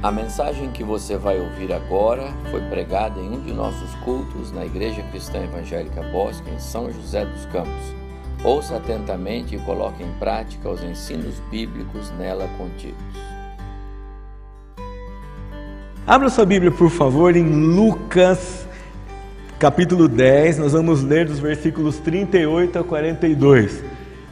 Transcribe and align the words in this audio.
A 0.00 0.12
mensagem 0.12 0.70
que 0.70 0.84
você 0.84 1.16
vai 1.16 1.40
ouvir 1.40 1.72
agora 1.72 2.32
foi 2.52 2.60
pregada 2.68 3.18
em 3.18 3.30
um 3.30 3.40
de 3.40 3.52
nossos 3.52 3.92
cultos 4.04 4.52
na 4.52 4.64
Igreja 4.64 5.02
Cristã 5.10 5.42
Evangélica 5.42 6.00
Bosque, 6.12 6.48
em 6.50 6.58
São 6.60 6.88
José 6.92 7.24
dos 7.24 7.44
Campos. 7.46 7.96
Ouça 8.44 8.76
atentamente 8.76 9.56
e 9.56 9.58
coloque 9.58 10.04
em 10.04 10.12
prática 10.20 10.68
os 10.68 10.84
ensinos 10.84 11.42
bíblicos 11.50 12.12
nela 12.16 12.48
contidos. 12.56 12.96
Abra 16.06 16.30
sua 16.30 16.46
Bíblia, 16.46 16.70
por 16.70 16.90
favor, 16.90 17.34
em 17.34 17.48
Lucas, 17.74 18.68
capítulo 19.58 20.06
10. 20.06 20.58
Nós 20.58 20.74
vamos 20.74 21.02
ler 21.02 21.26
dos 21.26 21.40
versículos 21.40 21.98
38 21.98 22.78
a 22.78 22.84
42. 22.84 23.82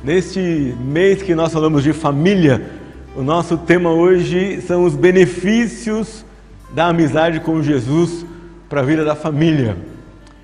Neste 0.04 0.38
mês 0.78 1.22
que 1.22 1.34
nós 1.34 1.52
falamos 1.52 1.82
de 1.82 1.92
família, 1.92 2.75
o 3.16 3.22
nosso 3.22 3.56
tema 3.56 3.90
hoje 3.90 4.60
são 4.60 4.84
os 4.84 4.94
benefícios 4.94 6.22
da 6.74 6.88
amizade 6.88 7.40
com 7.40 7.62
Jesus 7.62 8.26
para 8.68 8.82
a 8.82 8.84
vida 8.84 9.06
da 9.06 9.16
família. 9.16 9.74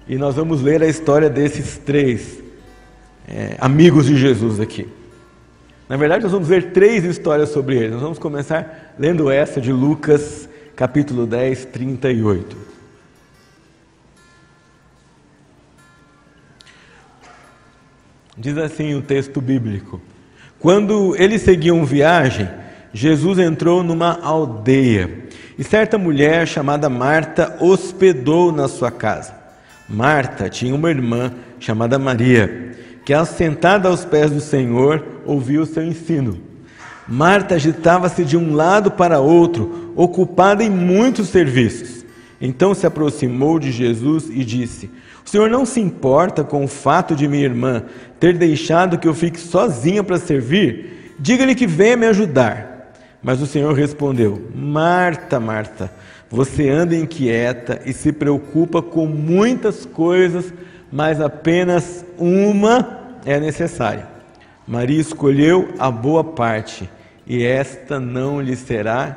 E 0.08 0.16
nós 0.16 0.36
vamos 0.36 0.62
ler 0.62 0.82
a 0.82 0.88
história 0.88 1.28
desses 1.28 1.76
três 1.76 2.42
é, 3.28 3.56
amigos 3.60 4.06
de 4.06 4.16
Jesus 4.16 4.58
aqui. 4.58 4.88
Na 5.86 5.98
verdade, 5.98 6.22
nós 6.22 6.32
vamos 6.32 6.48
ler 6.48 6.72
três 6.72 7.04
histórias 7.04 7.50
sobre 7.50 7.76
eles. 7.76 7.92
Nós 7.92 8.00
vamos 8.00 8.18
começar 8.18 8.94
lendo 8.98 9.30
essa 9.30 9.60
de 9.60 9.70
Lucas, 9.70 10.48
capítulo 10.74 11.26
10, 11.26 11.66
38. 11.66 12.56
Diz 18.38 18.56
assim 18.56 18.94
o 18.94 19.02
texto 19.02 19.42
bíblico: 19.42 20.00
Quando 20.58 21.14
eles 21.18 21.42
seguiam 21.42 21.84
viagem, 21.84 22.48
Jesus 22.92 23.38
entrou 23.38 23.82
numa 23.82 24.18
aldeia 24.22 25.22
e 25.58 25.64
certa 25.64 25.96
mulher 25.96 26.46
chamada 26.46 26.88
Marta 26.88 27.56
hospedou 27.60 28.52
na 28.52 28.68
sua 28.68 28.90
casa. 28.90 29.34
Marta 29.88 30.48
tinha 30.48 30.74
uma 30.74 30.90
irmã 30.90 31.32
chamada 31.58 31.98
Maria, 31.98 32.72
que, 33.04 33.12
assentada 33.12 33.88
aos 33.88 34.04
pés 34.04 34.30
do 34.30 34.40
Senhor, 34.40 35.04
ouviu 35.24 35.62
o 35.62 35.66
seu 35.66 35.84
ensino. 35.84 36.38
Marta 37.06 37.56
agitava-se 37.56 38.24
de 38.24 38.36
um 38.36 38.54
lado 38.54 38.90
para 38.90 39.20
outro, 39.20 39.92
ocupada 39.96 40.62
em 40.62 40.70
muitos 40.70 41.28
serviços. 41.28 42.04
Então 42.40 42.74
se 42.74 42.86
aproximou 42.86 43.58
de 43.58 43.70
Jesus 43.70 44.28
e 44.30 44.44
disse: 44.44 44.90
O 45.24 45.28
Senhor 45.28 45.50
não 45.50 45.64
se 45.66 45.80
importa 45.80 46.42
com 46.42 46.64
o 46.64 46.68
fato 46.68 47.14
de 47.14 47.28
minha 47.28 47.44
irmã 47.44 47.84
ter 48.18 48.36
deixado 48.36 48.98
que 48.98 49.06
eu 49.06 49.14
fique 49.14 49.38
sozinha 49.38 50.02
para 50.02 50.18
servir? 50.18 51.14
Diga-lhe 51.18 51.54
que 51.54 51.66
venha 51.66 51.96
me 51.96 52.06
ajudar. 52.06 52.71
Mas 53.22 53.40
o 53.40 53.46
Senhor 53.46 53.72
respondeu: 53.72 54.50
Marta, 54.54 55.38
Marta, 55.38 55.92
você 56.28 56.68
anda 56.68 56.96
inquieta 56.96 57.80
e 57.84 57.92
se 57.92 58.12
preocupa 58.12 58.82
com 58.82 59.06
muitas 59.06 59.86
coisas, 59.86 60.52
mas 60.90 61.20
apenas 61.20 62.04
uma 62.18 63.18
é 63.24 63.38
necessária. 63.38 64.08
Maria 64.66 65.00
escolheu 65.00 65.72
a 65.78 65.90
boa 65.90 66.24
parte 66.24 66.88
e 67.26 67.44
esta 67.44 68.00
não 68.00 68.40
lhe 68.40 68.56
será 68.56 69.16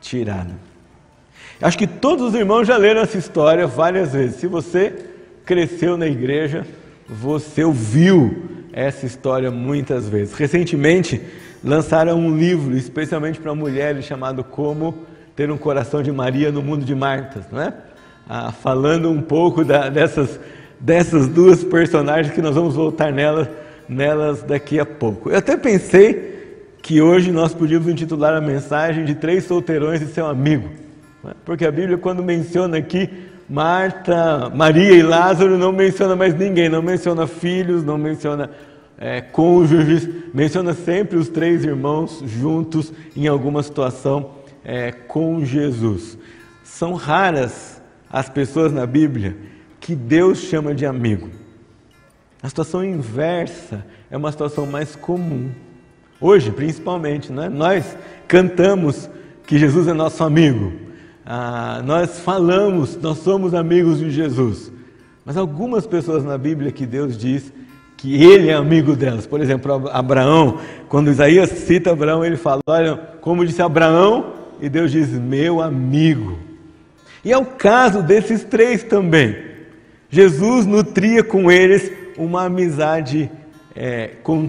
tirada. 0.00 0.54
Acho 1.60 1.76
que 1.76 1.86
todos 1.86 2.28
os 2.28 2.34
irmãos 2.34 2.66
já 2.66 2.76
leram 2.76 3.00
essa 3.00 3.18
história 3.18 3.66
várias 3.66 4.12
vezes. 4.12 4.36
Se 4.36 4.46
você 4.46 4.94
cresceu 5.44 5.96
na 5.96 6.06
igreja, 6.06 6.64
você 7.08 7.64
ouviu 7.64 8.68
essa 8.72 9.06
história 9.06 9.50
muitas 9.50 10.08
vezes. 10.08 10.34
Recentemente, 10.34 11.20
lançaram 11.62 12.18
um 12.18 12.36
livro 12.36 12.76
especialmente 12.76 13.40
para 13.40 13.54
mulheres 13.54 14.04
chamado 14.04 14.44
Como 14.44 15.06
Ter 15.34 15.50
um 15.50 15.58
Coração 15.58 16.02
de 16.02 16.10
Maria 16.12 16.50
no 16.50 16.62
Mundo 16.62 16.84
de 16.84 16.94
Martas, 16.94 17.44
não 17.50 17.60
é? 17.60 17.72
Ah, 18.28 18.52
falando 18.52 19.10
um 19.10 19.22
pouco 19.22 19.64
da, 19.64 19.88
dessas, 19.88 20.38
dessas 20.78 21.28
duas 21.28 21.64
personagens 21.64 22.34
que 22.34 22.42
nós 22.42 22.54
vamos 22.54 22.74
voltar 22.74 23.12
nelas, 23.12 23.48
nelas 23.88 24.42
daqui 24.42 24.78
a 24.78 24.84
pouco. 24.84 25.30
Eu 25.30 25.38
até 25.38 25.56
pensei 25.56 26.36
que 26.82 27.00
hoje 27.00 27.32
nós 27.32 27.54
podíamos 27.54 27.88
intitular 27.88 28.34
a 28.34 28.40
mensagem 28.40 29.04
de 29.04 29.14
Três 29.14 29.44
Solteirões 29.44 30.02
e 30.02 30.06
Seu 30.06 30.26
Amigo, 30.26 30.68
é? 31.24 31.30
porque 31.44 31.64
a 31.64 31.72
Bíblia, 31.72 31.96
quando 31.96 32.22
menciona 32.22 32.76
aqui 32.76 33.08
Marta, 33.48 34.50
Maria 34.54 34.92
e 34.94 35.02
Lázaro, 35.02 35.56
não 35.56 35.72
menciona 35.72 36.14
mais 36.14 36.34
ninguém, 36.34 36.68
não 36.68 36.82
menciona 36.82 37.26
filhos, 37.26 37.82
não 37.82 37.96
menciona 37.96 38.50
é, 38.98 39.20
cônjuges, 39.20 40.08
menciona 40.34 40.74
sempre 40.74 41.16
os 41.16 41.28
três 41.28 41.64
irmãos 41.64 42.22
juntos 42.26 42.92
em 43.16 43.28
alguma 43.28 43.62
situação 43.62 44.30
é, 44.64 44.90
com 44.90 45.44
Jesus. 45.44 46.18
São 46.64 46.94
raras 46.94 47.80
as 48.10 48.28
pessoas 48.28 48.72
na 48.72 48.84
Bíblia 48.84 49.36
que 49.78 49.94
Deus 49.94 50.38
chama 50.38 50.74
de 50.74 50.84
amigo. 50.84 51.30
A 52.42 52.48
situação 52.48 52.84
inversa 52.84 53.86
é 54.10 54.16
uma 54.16 54.30
situação 54.32 54.66
mais 54.66 54.94
comum. 54.96 55.50
Hoje, 56.20 56.50
principalmente, 56.50 57.32
né? 57.32 57.48
nós 57.48 57.96
cantamos 58.26 59.08
que 59.46 59.58
Jesus 59.58 59.86
é 59.86 59.92
nosso 59.92 60.22
amigo. 60.24 60.72
Ah, 61.24 61.82
nós 61.84 62.20
falamos, 62.20 62.96
nós 62.96 63.18
somos 63.18 63.54
amigos 63.54 63.98
de 63.98 64.10
Jesus. 64.10 64.72
Mas 65.24 65.36
algumas 65.36 65.86
pessoas 65.86 66.24
na 66.24 66.36
Bíblia 66.36 66.72
que 66.72 66.86
Deus 66.86 67.16
diz 67.16 67.52
que 67.98 68.22
ele 68.24 68.48
é 68.48 68.54
amigo 68.54 68.94
delas. 68.94 69.26
Por 69.26 69.40
exemplo, 69.40 69.90
Abraão, 69.92 70.58
quando 70.88 71.10
Isaías 71.10 71.50
cita 71.50 71.90
Abraão, 71.90 72.24
ele 72.24 72.36
fala: 72.36 72.60
Olha, 72.66 72.96
como 73.20 73.44
disse 73.44 73.60
Abraão, 73.60 74.32
e 74.60 74.68
Deus 74.68 74.90
diz: 74.90 75.08
Meu 75.10 75.60
amigo. 75.60 76.38
E 77.24 77.32
é 77.32 77.36
o 77.36 77.44
caso 77.44 78.02
desses 78.02 78.44
três 78.44 78.84
também. 78.84 79.36
Jesus 80.08 80.64
nutria 80.64 81.22
com 81.22 81.50
eles 81.50 81.92
uma 82.16 82.44
amizade 82.44 83.30
é, 83.74 84.12
com, 84.22 84.48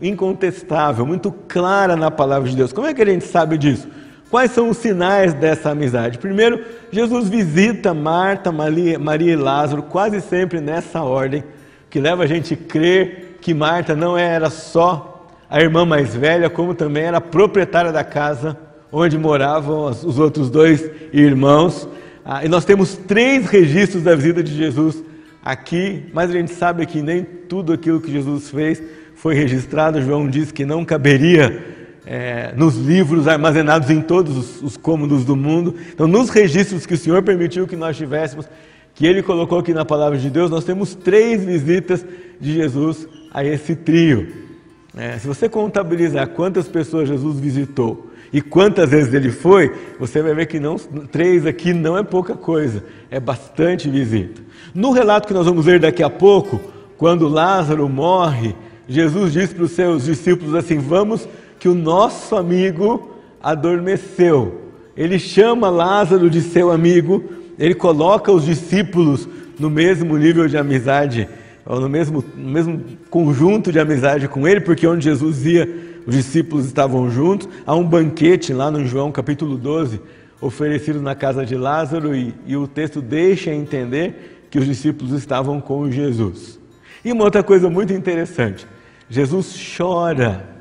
incontestável, 0.00 1.04
muito 1.04 1.32
clara 1.32 1.96
na 1.96 2.10
palavra 2.10 2.48
de 2.48 2.56
Deus. 2.56 2.72
Como 2.72 2.86
é 2.86 2.94
que 2.94 3.02
a 3.02 3.06
gente 3.06 3.24
sabe 3.24 3.58
disso? 3.58 3.88
Quais 4.30 4.52
são 4.52 4.70
os 4.70 4.78
sinais 4.78 5.34
dessa 5.34 5.70
amizade? 5.70 6.18
Primeiro, 6.18 6.64
Jesus 6.90 7.28
visita 7.28 7.92
Marta, 7.92 8.50
Maria, 8.50 8.98
Maria 8.98 9.32
e 9.32 9.36
Lázaro, 9.36 9.82
quase 9.82 10.20
sempre 10.20 10.60
nessa 10.60 11.02
ordem 11.02 11.44
que 11.94 12.00
leva 12.00 12.24
a 12.24 12.26
gente 12.26 12.54
a 12.54 12.56
crer 12.56 13.38
que 13.40 13.54
Marta 13.54 13.94
não 13.94 14.18
era 14.18 14.50
só 14.50 15.28
a 15.48 15.60
irmã 15.60 15.86
mais 15.86 16.12
velha, 16.12 16.50
como 16.50 16.74
também 16.74 17.04
era 17.04 17.18
a 17.18 17.20
proprietária 17.20 17.92
da 17.92 18.02
casa 18.02 18.58
onde 18.90 19.16
moravam 19.16 19.84
os 19.84 20.18
outros 20.18 20.50
dois 20.50 20.90
irmãos. 21.12 21.88
Ah, 22.24 22.44
e 22.44 22.48
nós 22.48 22.64
temos 22.64 22.96
três 22.96 23.46
registros 23.46 24.02
da 24.02 24.12
visita 24.16 24.42
de 24.42 24.52
Jesus 24.52 25.04
aqui, 25.40 26.06
mas 26.12 26.30
a 26.30 26.32
gente 26.32 26.50
sabe 26.50 26.84
que 26.84 27.00
nem 27.00 27.22
tudo 27.22 27.72
aquilo 27.72 28.00
que 28.00 28.10
Jesus 28.10 28.50
fez 28.50 28.82
foi 29.14 29.36
registrado. 29.36 30.02
João 30.02 30.28
diz 30.28 30.50
que 30.50 30.64
não 30.64 30.84
caberia 30.84 31.64
é, 32.04 32.52
nos 32.56 32.74
livros 32.74 33.28
armazenados 33.28 33.88
em 33.88 34.00
todos 34.00 34.36
os, 34.36 34.62
os 34.62 34.76
cômodos 34.76 35.24
do 35.24 35.36
mundo. 35.36 35.76
Então, 35.92 36.08
nos 36.08 36.28
registros 36.28 36.86
que 36.86 36.94
o 36.94 36.98
Senhor 36.98 37.22
permitiu 37.22 37.68
que 37.68 37.76
nós 37.76 37.96
tivéssemos, 37.96 38.48
que 38.94 39.06
ele 39.06 39.22
colocou 39.22 39.58
aqui 39.58 39.74
na 39.74 39.84
palavra 39.84 40.18
de 40.18 40.30
Deus, 40.30 40.50
nós 40.50 40.64
temos 40.64 40.94
três 40.94 41.44
visitas 41.44 42.04
de 42.40 42.52
Jesus 42.52 43.08
a 43.32 43.44
esse 43.44 43.74
trio. 43.74 44.28
É, 44.96 45.18
se 45.18 45.26
você 45.26 45.48
contabilizar 45.48 46.28
quantas 46.28 46.68
pessoas 46.68 47.08
Jesus 47.08 47.40
visitou 47.40 48.10
e 48.32 48.40
quantas 48.40 48.90
vezes 48.90 49.12
ele 49.12 49.30
foi, 49.30 49.72
você 49.98 50.22
vai 50.22 50.34
ver 50.34 50.46
que 50.46 50.60
não, 50.60 50.76
três 50.76 51.44
aqui 51.44 51.72
não 51.72 51.98
é 51.98 52.04
pouca 52.04 52.34
coisa, 52.34 52.84
é 53.10 53.18
bastante 53.18 53.88
visita. 53.88 54.40
No 54.72 54.92
relato 54.92 55.26
que 55.26 55.34
nós 55.34 55.46
vamos 55.46 55.66
ler 55.66 55.80
daqui 55.80 56.02
a 56.02 56.10
pouco, 56.10 56.60
quando 56.96 57.28
Lázaro 57.28 57.88
morre, 57.88 58.54
Jesus 58.88 59.32
diz 59.32 59.52
para 59.52 59.64
os 59.64 59.72
seus 59.72 60.04
discípulos 60.04 60.54
assim: 60.54 60.78
Vamos, 60.78 61.28
que 61.58 61.68
o 61.68 61.74
nosso 61.74 62.36
amigo 62.36 63.16
adormeceu. 63.42 64.62
Ele 64.96 65.18
chama 65.18 65.70
Lázaro 65.70 66.30
de 66.30 66.40
seu 66.40 66.70
amigo 66.70 67.24
ele 67.58 67.74
coloca 67.74 68.32
os 68.32 68.44
discípulos 68.44 69.28
no 69.58 69.70
mesmo 69.70 70.16
nível 70.16 70.48
de 70.48 70.56
amizade, 70.56 71.28
ou 71.64 71.80
no 71.80 71.88
mesmo, 71.88 72.24
no 72.36 72.50
mesmo 72.50 72.82
conjunto 73.08 73.70
de 73.70 73.78
amizade 73.78 74.28
com 74.28 74.46
ele, 74.46 74.60
porque 74.60 74.86
onde 74.86 75.04
Jesus 75.04 75.46
ia, 75.46 75.68
os 76.06 76.14
discípulos 76.14 76.66
estavam 76.66 77.10
juntos. 77.10 77.48
Há 77.66 77.74
um 77.74 77.84
banquete 77.84 78.52
lá 78.52 78.70
no 78.70 78.86
João 78.86 79.12
capítulo 79.12 79.56
12, 79.56 80.00
oferecido 80.40 81.00
na 81.00 81.14
casa 81.14 81.46
de 81.46 81.56
Lázaro, 81.56 82.14
e, 82.14 82.34
e 82.46 82.56
o 82.56 82.66
texto 82.66 83.00
deixa 83.00 83.52
entender 83.52 84.46
que 84.50 84.58
os 84.58 84.66
discípulos 84.66 85.12
estavam 85.12 85.60
com 85.60 85.90
Jesus. 85.90 86.58
E 87.04 87.12
uma 87.12 87.24
outra 87.24 87.42
coisa 87.42 87.70
muito 87.70 87.92
interessante: 87.92 88.66
Jesus 89.08 89.56
chora. 89.76 90.52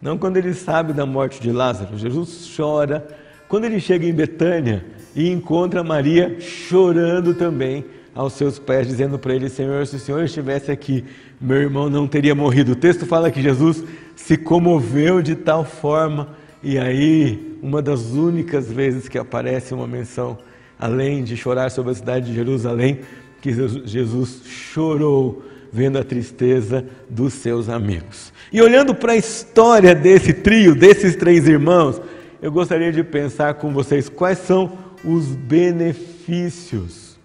Não 0.00 0.16
quando 0.16 0.36
ele 0.36 0.54
sabe 0.54 0.92
da 0.92 1.04
morte 1.04 1.40
de 1.40 1.50
Lázaro, 1.50 1.98
Jesus 1.98 2.52
chora 2.56 3.04
quando 3.48 3.64
ele 3.64 3.80
chega 3.80 4.06
em 4.06 4.12
Betânia 4.12 4.84
e 5.18 5.28
encontra 5.28 5.82
Maria 5.82 6.36
chorando 6.38 7.34
também 7.34 7.84
aos 8.14 8.34
seus 8.34 8.56
pés, 8.56 8.86
dizendo 8.86 9.18
para 9.18 9.34
ele: 9.34 9.48
Senhor, 9.48 9.84
se 9.84 9.96
o 9.96 9.98
Senhor 9.98 10.22
estivesse 10.22 10.70
aqui, 10.70 11.04
meu 11.40 11.56
irmão 11.56 11.90
não 11.90 12.06
teria 12.06 12.36
morrido. 12.36 12.70
O 12.70 12.76
texto 12.76 13.04
fala 13.04 13.28
que 13.28 13.42
Jesus 13.42 13.82
se 14.14 14.36
comoveu 14.36 15.20
de 15.20 15.34
tal 15.34 15.64
forma 15.64 16.36
E 16.62 16.78
aí, 16.78 17.58
uma 17.60 17.82
das 17.82 18.12
únicas 18.12 18.70
vezes 18.70 19.08
que 19.08 19.18
aparece 19.18 19.74
uma 19.74 19.88
menção, 19.88 20.38
além 20.78 21.24
de 21.24 21.36
chorar 21.36 21.72
sobre 21.72 21.90
a 21.90 21.94
cidade 21.96 22.26
de 22.26 22.34
Jerusalém, 22.34 23.00
que 23.42 23.52
Jesus 23.84 24.42
chorou 24.44 25.42
vendo 25.72 25.98
a 25.98 26.04
tristeza 26.04 26.84
dos 27.10 27.34
seus 27.34 27.68
amigos. 27.68 28.32
E 28.52 28.62
olhando 28.62 28.94
para 28.94 29.14
a 29.14 29.16
história 29.16 29.96
desse 29.96 30.32
trio, 30.32 30.76
desses 30.76 31.16
três 31.16 31.48
irmãos, 31.48 32.00
eu 32.40 32.52
gostaria 32.52 32.92
de 32.92 33.02
pensar 33.02 33.54
com 33.54 33.72
vocês 33.72 34.08
quais 34.08 34.38
são 34.38 34.86
os 35.04 35.26
benefícios 35.26 37.18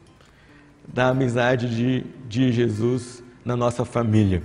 da 0.87 1.09
amizade 1.09 1.75
de, 1.75 2.03
de 2.27 2.51
Jesus 2.51 3.23
na 3.43 3.55
nossa 3.55 3.83
família. 3.83 4.43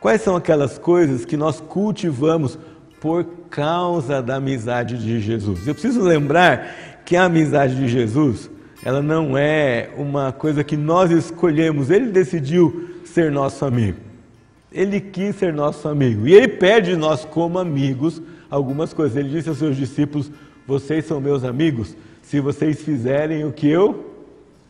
Quais 0.00 0.22
são 0.22 0.36
aquelas 0.36 0.78
coisas 0.78 1.24
que 1.24 1.36
nós 1.36 1.60
cultivamos 1.60 2.58
por 3.00 3.24
causa 3.50 4.22
da 4.22 4.36
amizade 4.36 4.98
de 4.98 5.20
Jesus? 5.20 5.66
Eu 5.66 5.74
preciso 5.74 6.00
lembrar 6.02 7.02
que 7.04 7.16
a 7.16 7.24
amizade 7.24 7.74
de 7.74 7.88
Jesus, 7.88 8.48
ela 8.84 9.02
não 9.02 9.36
é 9.36 9.90
uma 9.96 10.30
coisa 10.30 10.62
que 10.62 10.76
nós 10.76 11.10
escolhemos, 11.10 11.90
ele 11.90 12.12
decidiu 12.12 12.90
ser 13.04 13.32
nosso 13.32 13.64
amigo. 13.64 13.98
Ele 14.70 15.00
quis 15.00 15.34
ser 15.34 15.52
nosso 15.52 15.88
amigo. 15.88 16.28
E 16.28 16.34
ele 16.34 16.48
pede 16.48 16.90
de 16.90 16.96
nós, 16.96 17.24
como 17.24 17.58
amigos, 17.58 18.22
algumas 18.50 18.92
coisas. 18.92 19.16
Ele 19.16 19.30
disse 19.30 19.48
aos 19.48 19.58
seus 19.58 19.76
discípulos: 19.76 20.30
Vocês 20.66 21.06
são 21.06 21.20
meus 21.20 21.42
amigos 21.42 21.96
se 22.28 22.40
vocês 22.40 22.82
fizerem 22.82 23.44
o 23.46 23.52
que 23.52 23.66
eu 23.66 24.04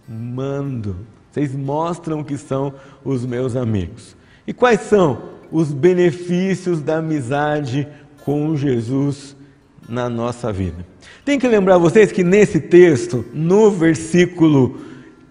mando. 0.08 0.96
Vocês 1.31 1.52
mostram 1.55 2.22
que 2.22 2.38
são 2.38 2.72
os 3.05 3.26
meus 3.26 3.56
amigos. 3.56 4.16
E 4.46 4.52
quais 4.52 4.82
são 4.82 5.22
os 5.50 5.72
benefícios 5.72 6.81
da 6.81 6.99
amizade 6.99 7.87
com 8.25 8.56
Jesus 8.56 9.37
na 9.88 10.08
nossa 10.08 10.52
vida? 10.52 10.87
Tem 11.25 11.37
que 11.37 11.49
lembrar 11.49 11.78
vocês 11.78 12.12
que 12.12 12.22
nesse 12.22 12.60
texto, 12.60 13.25
no 13.34 13.72
versículo 13.72 14.78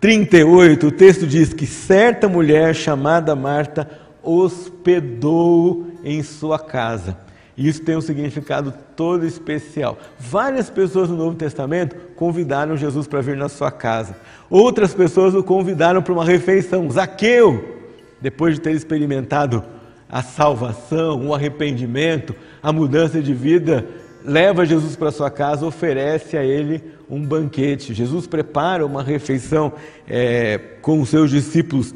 38, 0.01 0.87
o 0.87 0.91
texto 0.91 1.25
diz 1.25 1.53
que 1.53 1.65
certa 1.65 2.27
mulher 2.27 2.75
chamada 2.75 3.35
Marta 3.37 3.89
hospedou 4.21 5.87
em 6.03 6.21
sua 6.21 6.59
casa. 6.59 7.17
Isso 7.57 7.81
tem 7.81 7.97
um 7.97 8.01
significado 8.01 8.71
todo 8.95 9.25
especial. 9.25 9.97
Várias 10.19 10.69
pessoas 10.69 11.09
no 11.09 11.17
Novo 11.17 11.35
Testamento 11.35 11.95
convidaram 12.15 12.77
Jesus 12.77 13.07
para 13.07 13.19
vir 13.19 13.35
na 13.35 13.49
sua 13.49 13.71
casa. 13.71 14.15
Outras 14.47 14.93
pessoas 14.93 15.33
o 15.33 15.43
convidaram 15.43 16.03
para 16.03 16.13
uma 16.13 16.23
refeição. 16.23 16.87
Zaqueu, 16.91 17.79
depois 18.21 18.53
de 18.55 18.61
ter 18.61 18.73
experimentado 18.73 19.63
a 20.07 20.21
salvação, 20.21 21.27
o 21.27 21.33
arrependimento, 21.33 22.35
a 22.61 22.71
mudança 22.71 23.21
de 23.21 23.33
vida, 23.33 23.87
leva 24.23 24.65
Jesus 24.65 24.95
para 24.95 25.11
sua 25.11 25.31
casa, 25.31 25.65
oferece 25.65 26.37
a 26.37 26.43
ele 26.43 26.83
um 27.09 27.25
banquete. 27.25 27.93
Jesus 27.93 28.27
prepara 28.27 28.85
uma 28.85 29.01
refeição 29.01 29.73
é, 30.07 30.59
com 30.81 31.01
os 31.01 31.09
seus 31.09 31.31
discípulos 31.31 31.93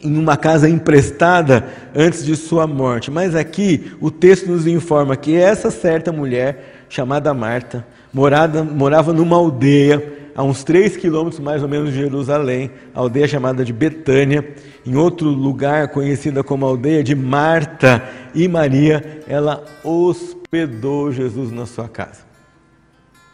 em 0.00 0.16
uma 0.18 0.36
casa 0.36 0.68
emprestada 0.68 1.66
antes 1.94 2.24
de 2.24 2.36
sua 2.36 2.66
morte. 2.66 3.10
Mas 3.10 3.34
aqui 3.34 3.92
o 4.00 4.10
texto 4.10 4.50
nos 4.50 4.66
informa 4.66 5.16
que 5.16 5.36
essa 5.36 5.70
certa 5.70 6.12
mulher, 6.12 6.84
chamada 6.88 7.32
Marta, 7.32 7.86
morada, 8.12 8.62
morava 8.62 9.12
numa 9.12 9.36
aldeia 9.36 10.16
a 10.34 10.42
uns 10.42 10.62
três 10.62 10.96
quilômetros 10.96 11.40
mais 11.40 11.62
ou 11.62 11.68
menos 11.68 11.90
de 11.90 11.98
Jerusalém, 11.98 12.70
aldeia 12.94 13.26
chamada 13.26 13.64
de 13.64 13.72
Betânia, 13.72 14.46
em 14.84 14.94
outro 14.94 15.30
lugar 15.30 15.88
conhecida 15.88 16.44
como 16.44 16.66
aldeia 16.66 17.02
de 17.02 17.14
Marta 17.14 18.04
e 18.34 18.46
Maria, 18.46 19.22
ela 19.26 19.64
hospedou 19.82 21.10
Jesus 21.10 21.50
na 21.50 21.64
sua 21.64 21.88
casa. 21.88 22.26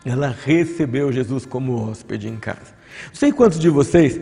Ela 0.05 0.35
recebeu 0.45 1.13
Jesus 1.13 1.45
como 1.45 1.89
hóspede 1.89 2.29
em 2.29 2.37
casa. 2.37 2.73
Não 3.09 3.15
sei 3.15 3.33
quantos 3.33 3.59
de 3.59 3.69
vocês 3.69 4.21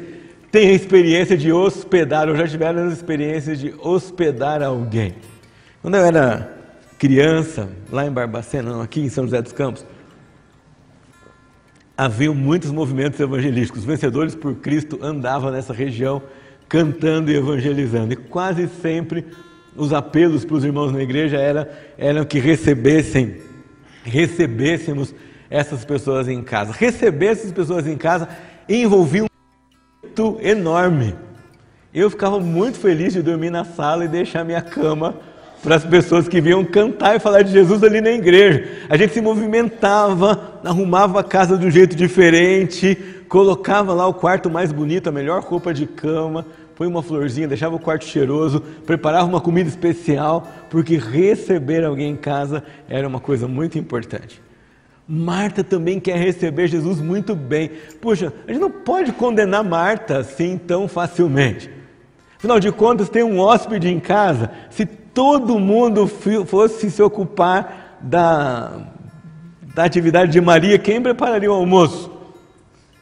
têm 0.50 0.68
a 0.68 0.72
experiência 0.72 1.36
de 1.36 1.52
hospedar, 1.52 2.28
ou 2.28 2.36
já 2.36 2.46
tiveram 2.46 2.88
a 2.88 2.92
experiência 2.92 3.56
de 3.56 3.74
hospedar 3.78 4.62
alguém. 4.62 5.14
Quando 5.82 5.96
eu 5.96 6.04
era 6.04 6.56
criança, 6.98 7.68
lá 7.90 8.06
em 8.06 8.10
Barbacena, 8.10 8.70
não, 8.70 8.82
aqui 8.82 9.00
em 9.00 9.08
São 9.08 9.24
José 9.24 9.40
dos 9.40 9.52
Campos, 9.52 9.84
havia 11.96 12.32
muitos 12.32 12.70
movimentos 12.70 13.18
evangelísticos. 13.20 13.80
Os 13.82 13.86
vencedores 13.86 14.34
por 14.34 14.54
Cristo 14.56 14.98
andavam 15.02 15.50
nessa 15.50 15.72
região 15.72 16.22
cantando 16.68 17.30
e 17.30 17.36
evangelizando. 17.36 18.12
E 18.12 18.16
quase 18.16 18.68
sempre 18.80 19.26
os 19.76 19.92
apelos 19.92 20.44
para 20.44 20.56
os 20.56 20.64
irmãos 20.64 20.92
na 20.92 21.02
igreja 21.02 21.36
eram, 21.36 21.66
eram 21.98 22.24
que 22.24 22.38
recebessem, 22.38 23.38
recebêssemos 24.04 25.14
essas 25.50 25.84
pessoas 25.84 26.28
em 26.28 26.42
casa. 26.42 26.72
Receber 26.72 27.26
essas 27.26 27.52
pessoas 27.52 27.86
em 27.86 27.96
casa 27.96 28.28
envolvia 28.68 29.24
um 29.24 29.29
enorme. 30.42 31.14
Eu 31.92 32.08
ficava 32.08 32.38
muito 32.38 32.78
feliz 32.78 33.12
de 33.12 33.22
dormir 33.22 33.50
na 33.50 33.64
sala 33.64 34.04
e 34.04 34.08
deixar 34.08 34.44
minha 34.44 34.62
cama 34.62 35.14
para 35.62 35.76
as 35.76 35.84
pessoas 35.84 36.28
que 36.28 36.40
vinham 36.40 36.64
cantar 36.64 37.16
e 37.16 37.18
falar 37.18 37.42
de 37.42 37.52
Jesus 37.52 37.82
ali 37.82 38.00
na 38.00 38.10
igreja. 38.10 38.86
A 38.88 38.96
gente 38.96 39.12
se 39.12 39.20
movimentava, 39.20 40.60
arrumava 40.64 41.20
a 41.20 41.24
casa 41.24 41.58
de 41.58 41.66
um 41.66 41.70
jeito 41.70 41.94
diferente, 41.94 42.96
colocava 43.28 43.92
lá 43.92 44.06
o 44.06 44.14
quarto 44.14 44.48
mais 44.48 44.72
bonito, 44.72 45.08
a 45.08 45.12
melhor 45.12 45.42
roupa 45.42 45.74
de 45.74 45.86
cama, 45.86 46.46
põe 46.74 46.86
uma 46.86 47.02
florzinha, 47.02 47.46
deixava 47.46 47.76
o 47.76 47.80
quarto 47.80 48.04
cheiroso, 48.04 48.60
preparava 48.86 49.28
uma 49.28 49.40
comida 49.40 49.68
especial, 49.68 50.48
porque 50.70 50.96
receber 50.96 51.84
alguém 51.84 52.12
em 52.12 52.16
casa 52.16 52.64
era 52.88 53.06
uma 53.06 53.20
coisa 53.20 53.46
muito 53.46 53.78
importante. 53.78 54.40
Marta 55.12 55.64
também 55.64 55.98
quer 55.98 56.16
receber 56.16 56.68
Jesus 56.68 57.00
muito 57.00 57.34
bem. 57.34 57.72
Puxa, 58.00 58.32
a 58.46 58.52
gente 58.52 58.60
não 58.60 58.70
pode 58.70 59.10
condenar 59.10 59.64
Marta 59.64 60.18
assim 60.18 60.56
tão 60.56 60.86
facilmente. 60.86 61.68
Afinal 62.36 62.60
de 62.60 62.70
contas, 62.70 63.08
tem 63.08 63.24
um 63.24 63.40
hóspede 63.40 63.88
em 63.88 63.98
casa. 63.98 64.52
Se 64.70 64.86
todo 64.86 65.58
mundo 65.58 66.06
fosse 66.46 66.92
se 66.92 67.02
ocupar 67.02 67.98
da, 68.00 68.86
da 69.74 69.82
atividade 69.82 70.30
de 70.30 70.40
Maria, 70.40 70.78
quem 70.78 71.02
prepararia 71.02 71.50
o 71.50 71.54
almoço? 71.54 72.12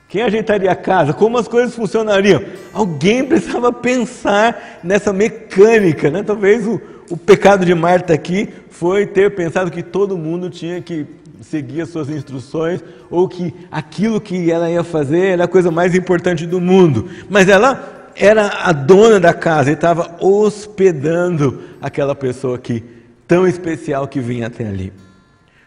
Quem 0.08 0.22
ajeitaria 0.22 0.70
a 0.70 0.76
casa? 0.76 1.12
Como 1.12 1.36
as 1.36 1.46
coisas 1.46 1.74
funcionariam? 1.74 2.42
Alguém 2.72 3.22
precisava 3.22 3.70
pensar 3.70 4.80
nessa 4.82 5.12
mecânica, 5.12 6.10
né? 6.10 6.22
Talvez 6.22 6.66
o, 6.66 6.80
o 7.10 7.18
pecado 7.18 7.66
de 7.66 7.74
Marta 7.74 8.14
aqui 8.14 8.48
foi 8.70 9.06
ter 9.06 9.34
pensado 9.34 9.70
que 9.70 9.82
todo 9.82 10.16
mundo 10.16 10.48
tinha 10.48 10.80
que 10.80 11.17
seguir 11.40 11.82
as 11.82 11.90
suas 11.90 12.08
instruções 12.08 12.82
ou 13.10 13.28
que 13.28 13.54
aquilo 13.70 14.20
que 14.20 14.50
ela 14.50 14.70
ia 14.70 14.84
fazer 14.84 15.26
era 15.26 15.44
a 15.44 15.48
coisa 15.48 15.70
mais 15.70 15.94
importante 15.94 16.46
do 16.46 16.60
mundo. 16.60 17.08
Mas 17.28 17.48
ela 17.48 18.12
era 18.14 18.48
a 18.64 18.72
dona 18.72 19.20
da 19.20 19.32
casa 19.32 19.70
e 19.70 19.74
estava 19.74 20.16
hospedando 20.20 21.60
aquela 21.80 22.14
pessoa 22.14 22.56
aqui, 22.56 22.82
tão 23.26 23.46
especial 23.46 24.08
que 24.08 24.20
vinha 24.20 24.48
até 24.48 24.66
ali. 24.66 24.92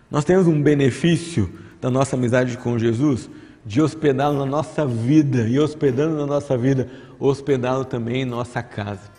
Nós 0.09 0.25
temos 0.25 0.47
um 0.47 0.61
benefício 0.61 1.49
da 1.79 1.89
nossa 1.89 2.15
amizade 2.15 2.57
com 2.57 2.77
Jesus 2.77 3.29
de 3.65 3.81
hospedá-lo 3.81 4.37
na 4.39 4.45
nossa 4.45 4.85
vida 4.85 5.47
e 5.47 5.59
hospedando 5.59 6.17
na 6.17 6.25
nossa 6.25 6.57
vida, 6.57 6.87
hospedá-lo 7.19 7.85
também 7.85 8.23
em 8.23 8.25
nossa 8.25 8.61
casa. 8.61 9.09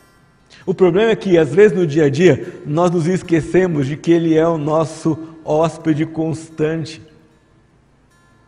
O 0.66 0.75
problema 0.75 1.11
é 1.11 1.16
que, 1.16 1.38
às 1.38 1.54
vezes, 1.54 1.76
no 1.76 1.87
dia 1.87 2.04
a 2.04 2.11
dia, 2.11 2.61
nós 2.66 2.90
nos 2.90 3.06
esquecemos 3.06 3.87
de 3.87 3.97
que 3.97 4.12
Ele 4.12 4.35
é 4.35 4.47
o 4.47 4.59
nosso 4.59 5.18
hóspede 5.44 6.06
constante. 6.06 7.02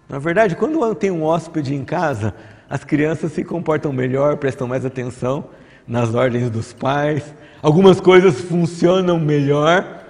Na 0.09 0.19
verdade, 0.19 0.57
quando 0.57 0.95
tem 0.95 1.11
um 1.11 1.23
hóspede 1.23 1.75
em 1.75 1.85
casa, 1.85 2.35
as 2.69 2.85
crianças 2.85 3.33
se 3.33 3.45
comportam 3.45 3.93
melhor, 3.93 4.37
prestam 4.37 4.67
mais 4.67 4.85
atenção 4.85 5.45
nas 5.87 6.15
ordens 6.15 6.51
dos 6.51 6.73
pais, 6.73 7.35
algumas 7.63 8.01
coisas 8.01 8.41
funcionam 8.41 9.19
melhor. 9.19 10.03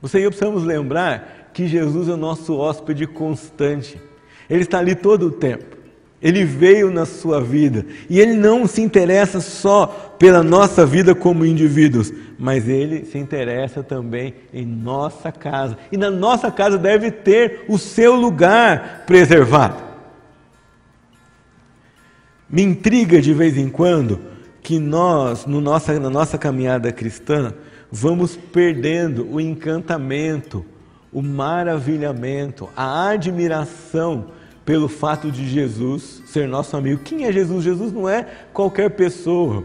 Você 0.00 0.20
e 0.20 0.22
eu 0.22 0.30
precisamos 0.30 0.64
lembrar 0.64 1.50
que 1.52 1.66
Jesus 1.66 2.08
é 2.08 2.12
o 2.12 2.16
nosso 2.16 2.56
hóspede 2.56 3.06
constante. 3.06 4.00
Ele 4.48 4.62
está 4.62 4.78
ali 4.78 4.94
todo 4.94 5.26
o 5.26 5.30
tempo. 5.30 5.73
Ele 6.24 6.42
veio 6.42 6.90
na 6.90 7.04
sua 7.04 7.38
vida 7.38 7.84
e 8.08 8.18
ele 8.18 8.32
não 8.32 8.66
se 8.66 8.80
interessa 8.80 9.42
só 9.42 10.16
pela 10.18 10.42
nossa 10.42 10.86
vida 10.86 11.14
como 11.14 11.44
indivíduos, 11.44 12.10
mas 12.38 12.66
ele 12.66 13.04
se 13.04 13.18
interessa 13.18 13.82
também 13.82 14.34
em 14.50 14.64
nossa 14.64 15.30
casa. 15.30 15.76
E 15.92 15.98
na 15.98 16.10
nossa 16.10 16.50
casa 16.50 16.78
deve 16.78 17.10
ter 17.10 17.66
o 17.68 17.76
seu 17.76 18.14
lugar 18.16 19.04
preservado. 19.06 19.82
Me 22.48 22.62
intriga 22.62 23.20
de 23.20 23.34
vez 23.34 23.58
em 23.58 23.68
quando 23.68 24.18
que 24.62 24.78
nós, 24.78 25.44
no 25.44 25.60
nossa, 25.60 26.00
na 26.00 26.08
nossa 26.08 26.38
caminhada 26.38 26.90
cristã, 26.90 27.52
vamos 27.92 28.34
perdendo 28.34 29.30
o 29.30 29.38
encantamento, 29.38 30.64
o 31.12 31.20
maravilhamento, 31.20 32.66
a 32.74 33.10
admiração 33.10 34.28
pelo 34.64 34.88
fato 34.88 35.30
de 35.30 35.46
Jesus 35.48 36.22
ser 36.26 36.48
nosso 36.48 36.76
amigo. 36.76 37.00
Quem 37.04 37.24
é 37.24 37.32
Jesus? 37.32 37.64
Jesus 37.64 37.92
não 37.92 38.08
é 38.08 38.26
qualquer 38.52 38.90
pessoa. 38.90 39.64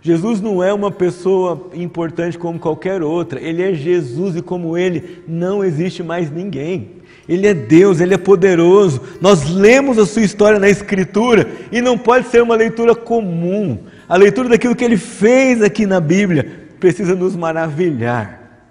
Jesus 0.00 0.40
não 0.40 0.62
é 0.62 0.72
uma 0.72 0.90
pessoa 0.90 1.68
importante 1.74 2.38
como 2.38 2.60
qualquer 2.60 3.02
outra, 3.02 3.40
ele 3.40 3.60
é 3.60 3.74
Jesus 3.74 4.36
e 4.36 4.42
como 4.42 4.78
ele 4.78 5.22
não 5.26 5.64
existe 5.64 6.00
mais 6.00 6.30
ninguém. 6.30 6.92
Ele 7.28 7.48
é 7.48 7.52
Deus, 7.52 8.00
ele 8.00 8.14
é 8.14 8.18
poderoso. 8.18 9.00
Nós 9.20 9.50
lemos 9.50 9.98
a 9.98 10.06
sua 10.06 10.22
história 10.22 10.60
na 10.60 10.68
Escritura 10.68 11.48
e 11.72 11.80
não 11.80 11.98
pode 11.98 12.28
ser 12.28 12.40
uma 12.40 12.54
leitura 12.54 12.94
comum. 12.94 13.80
A 14.08 14.16
leitura 14.16 14.48
daquilo 14.48 14.76
que 14.76 14.84
ele 14.84 14.96
fez 14.96 15.60
aqui 15.60 15.86
na 15.86 15.98
Bíblia 15.98 16.68
precisa 16.78 17.16
nos 17.16 17.34
maravilhar. 17.34 18.62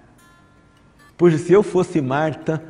Pois 1.17 1.41
se 1.41 1.51
eu 1.51 1.62
fosse 1.62 2.00
Marta 2.00 2.63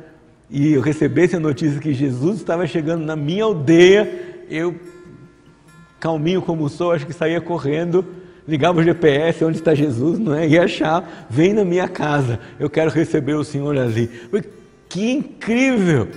e 0.50 0.72
eu 0.72 0.80
recebesse 0.80 1.36
a 1.36 1.40
notícia 1.40 1.80
que 1.80 1.92
Jesus 1.92 2.36
estava 2.36 2.66
chegando 2.66 3.04
na 3.04 3.16
minha 3.16 3.44
aldeia, 3.44 4.44
eu, 4.48 4.74
calminho 5.98 6.42
como 6.42 6.68
sou, 6.68 6.92
acho 6.92 7.06
que 7.06 7.12
saía 7.12 7.40
correndo 7.40 8.04
ligava 8.46 8.80
o 8.80 8.82
GPS, 8.82 9.44
onde 9.44 9.58
está 9.58 9.74
Jesus, 9.74 10.18
não 10.18 10.34
é? 10.34 10.46
E 10.46 10.58
achar, 10.58 11.26
vem 11.28 11.52
na 11.52 11.64
minha 11.64 11.88
casa, 11.88 12.38
eu 12.58 12.70
quero 12.70 12.90
receber 12.90 13.34
o 13.34 13.44
Senhor 13.44 13.76
ali. 13.76 14.08
Que 14.88 15.10
incrível! 15.10 16.08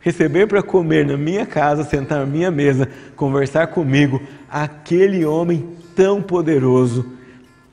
Receber 0.00 0.46
para 0.46 0.62
comer 0.62 1.04
na 1.04 1.16
minha 1.16 1.44
casa, 1.44 1.82
sentar 1.82 2.20
na 2.20 2.26
minha 2.26 2.50
mesa, 2.50 2.88
conversar 3.16 3.68
comigo, 3.68 4.20
aquele 4.48 5.24
homem 5.24 5.70
tão 5.96 6.22
poderoso, 6.22 7.04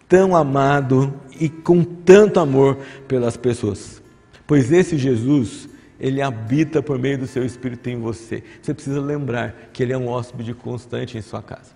tão 0.08 0.36
amado 0.36 1.14
e 1.40 1.48
com 1.48 1.84
tanto 1.84 2.40
amor 2.40 2.78
pelas 3.08 3.38
pessoas. 3.38 4.02
Pois 4.48 4.72
esse 4.72 4.98
Jesus, 4.98 5.70
ele 6.04 6.22
habita 6.22 6.84
por 6.84 7.00
meio 7.00 7.18
do 7.18 7.26
seu 7.26 7.46
Espírito 7.46 7.90
em 7.90 7.98
você. 7.98 8.44
Você 8.62 8.74
precisa 8.74 9.00
lembrar 9.00 9.70
que 9.72 9.82
ele 9.82 9.94
é 9.94 9.98
um 9.98 10.10
hóspede 10.10 10.54
constante 10.54 11.18
em 11.18 11.22
sua 11.22 11.42
casa. 11.42 11.72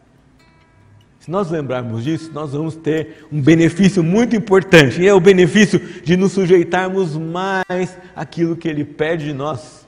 Se 1.18 1.32
nós 1.32 1.50
lembrarmos 1.50 2.04
disso, 2.04 2.30
nós 2.34 2.52
vamos 2.52 2.76
ter 2.76 3.26
um 3.32 3.42
benefício 3.42 4.04
muito 4.04 4.36
importante, 4.36 5.02
e 5.02 5.08
é 5.08 5.14
o 5.14 5.20
benefício 5.22 5.80
de 5.80 6.18
nos 6.18 6.34
sujeitarmos 6.34 7.16
mais 7.16 7.98
àquilo 8.14 8.58
que 8.58 8.68
Ele 8.68 8.84
pede 8.84 9.26
de 9.26 9.34
nós. 9.34 9.88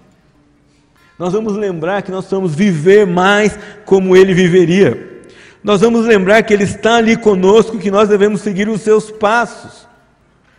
Nós 1.17 1.33
vamos 1.33 1.57
lembrar 1.57 2.01
que 2.01 2.11
nós 2.11 2.29
vamos 2.31 2.55
viver 2.55 3.05
mais 3.05 3.59
como 3.85 4.15
Ele 4.15 4.33
viveria. 4.33 5.21
Nós 5.61 5.81
vamos 5.81 6.05
lembrar 6.05 6.43
que 6.43 6.53
Ele 6.53 6.63
está 6.63 6.95
ali 6.95 7.17
conosco, 7.17 7.77
que 7.77 7.91
nós 7.91 8.07
devemos 8.07 8.39
seguir 8.39 8.69
os 8.69 8.79
seus 8.79 9.11
passos. 9.11 9.88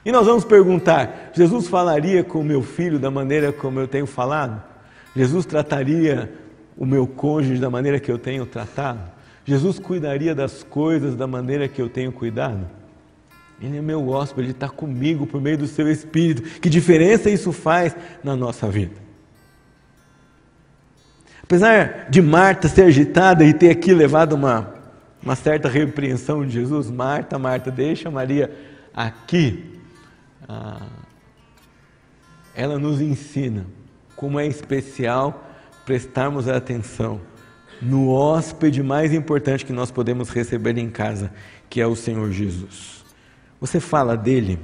E 0.05 0.11
nós 0.13 0.27
vamos 0.27 0.45
perguntar: 0.45 1.31
Jesus 1.35 1.69
falaria 1.69 2.25
com 2.25 2.41
o 2.41 2.45
meu 2.45 2.63
filho 2.63 2.99
da 2.99 3.11
maneira 3.11 3.53
como 3.53 3.79
eu 3.79 3.89
tenho 3.89 4.07
falado? 4.07 4.63
Jesus 5.15 5.45
trataria 5.45 6.33
o 6.77 6.87
meu 6.87 7.07
cônjuge 7.07 7.61
da 7.61 7.69
maneira 7.69 8.01
que 8.01 8.11
eu 8.11 8.19
tenho 8.19 8.47
tratado? 8.47 9.01
Jesus 9.45 9.79
cuidaria 9.79 10.35
das 10.35 10.63
coisas 10.63 11.17
da 11.17 11.27
maneira 11.27 11.69
que 11.69 11.81
eu 11.81 11.89
tenho 11.89 12.13
cuidado? 12.13 12.67
Ele 13.61 13.77
é 13.77 13.83
meu 13.83 14.09
hóspede, 14.09 14.43
Ele 14.43 14.51
está 14.53 14.69
comigo 14.69 15.27
por 15.27 15.41
meio 15.41 15.59
do 15.59 15.67
seu 15.67 15.91
Espírito. 15.91 16.61
Que 16.61 16.71
diferença 16.71 17.29
isso 17.29 17.53
faz 17.53 17.95
na 18.25 18.35
nossa 18.35 18.69
vida? 18.69 18.95
Apesar 21.43 22.07
de 22.09 22.23
Marta 22.23 22.69
ser 22.69 22.85
agitada 22.85 23.45
e 23.45 23.53
ter 23.53 23.71
aqui 23.71 23.93
levado 23.93 24.35
uma, 24.35 24.73
uma 25.23 25.35
certa 25.35 25.69
repreensão 25.69 26.47
de 26.47 26.53
Jesus, 26.53 26.89
Marta, 26.89 27.39
Marta, 27.39 27.71
deixa 27.71 28.11
Maria 28.11 28.51
aqui. 28.95 29.80
Ah, 30.49 30.87
ela 32.55 32.79
nos 32.79 33.01
ensina 33.01 33.67
como 34.17 34.39
é 34.39 34.47
especial 34.47 35.49
prestarmos 35.85 36.49
atenção 36.49 37.21
no 37.81 38.11
hóspede 38.11 38.83
mais 38.83 39.15
importante 39.15 39.65
que 39.65 39.73
nós 39.73 39.91
podemos 39.91 40.29
receber 40.29 40.77
em 40.77 40.91
casa, 40.91 41.33
que 41.69 41.81
é 41.81 41.87
o 41.87 41.97
Senhor 41.97 42.31
Jesus. 42.31 43.05
Você 43.61 43.81
fala 43.81 44.17
dele, 44.17 44.59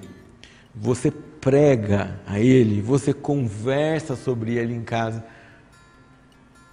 você 0.75 1.11
prega 1.11 2.21
a 2.27 2.39
ele, 2.39 2.83
você 2.83 3.13
conversa 3.13 4.17
sobre 4.17 4.57
ele 4.57 4.75
em 4.75 4.83
casa. 4.83 5.25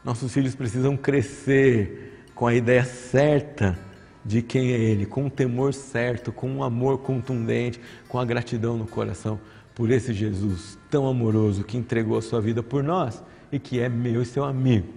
Nossos 0.03 0.33
filhos 0.33 0.55
precisam 0.55 0.97
crescer 0.97 2.25
com 2.35 2.47
a 2.47 2.53
ideia 2.53 2.83
certa 2.83 3.77
de 4.25 4.41
quem 4.41 4.71
é 4.71 4.79
ele, 4.79 5.05
com 5.05 5.25
o 5.25 5.29
temor 5.29 5.73
certo, 5.73 6.31
com 6.31 6.49
um 6.49 6.63
amor 6.63 6.99
contundente, 6.99 7.79
com 8.07 8.19
a 8.19 8.25
gratidão 8.25 8.77
no 8.77 8.85
coração 8.85 9.39
por 9.75 9.89
esse 9.89 10.13
Jesus 10.13 10.77
tão 10.89 11.07
amoroso 11.07 11.63
que 11.63 11.77
entregou 11.77 12.17
a 12.17 12.21
sua 12.21 12.39
vida 12.39 12.61
por 12.61 12.83
nós 12.83 13.23
e 13.51 13.59
que 13.59 13.79
é 13.79 13.89
meu 13.89 14.21
e 14.21 14.25
seu 14.25 14.43
amigo. 14.43 14.87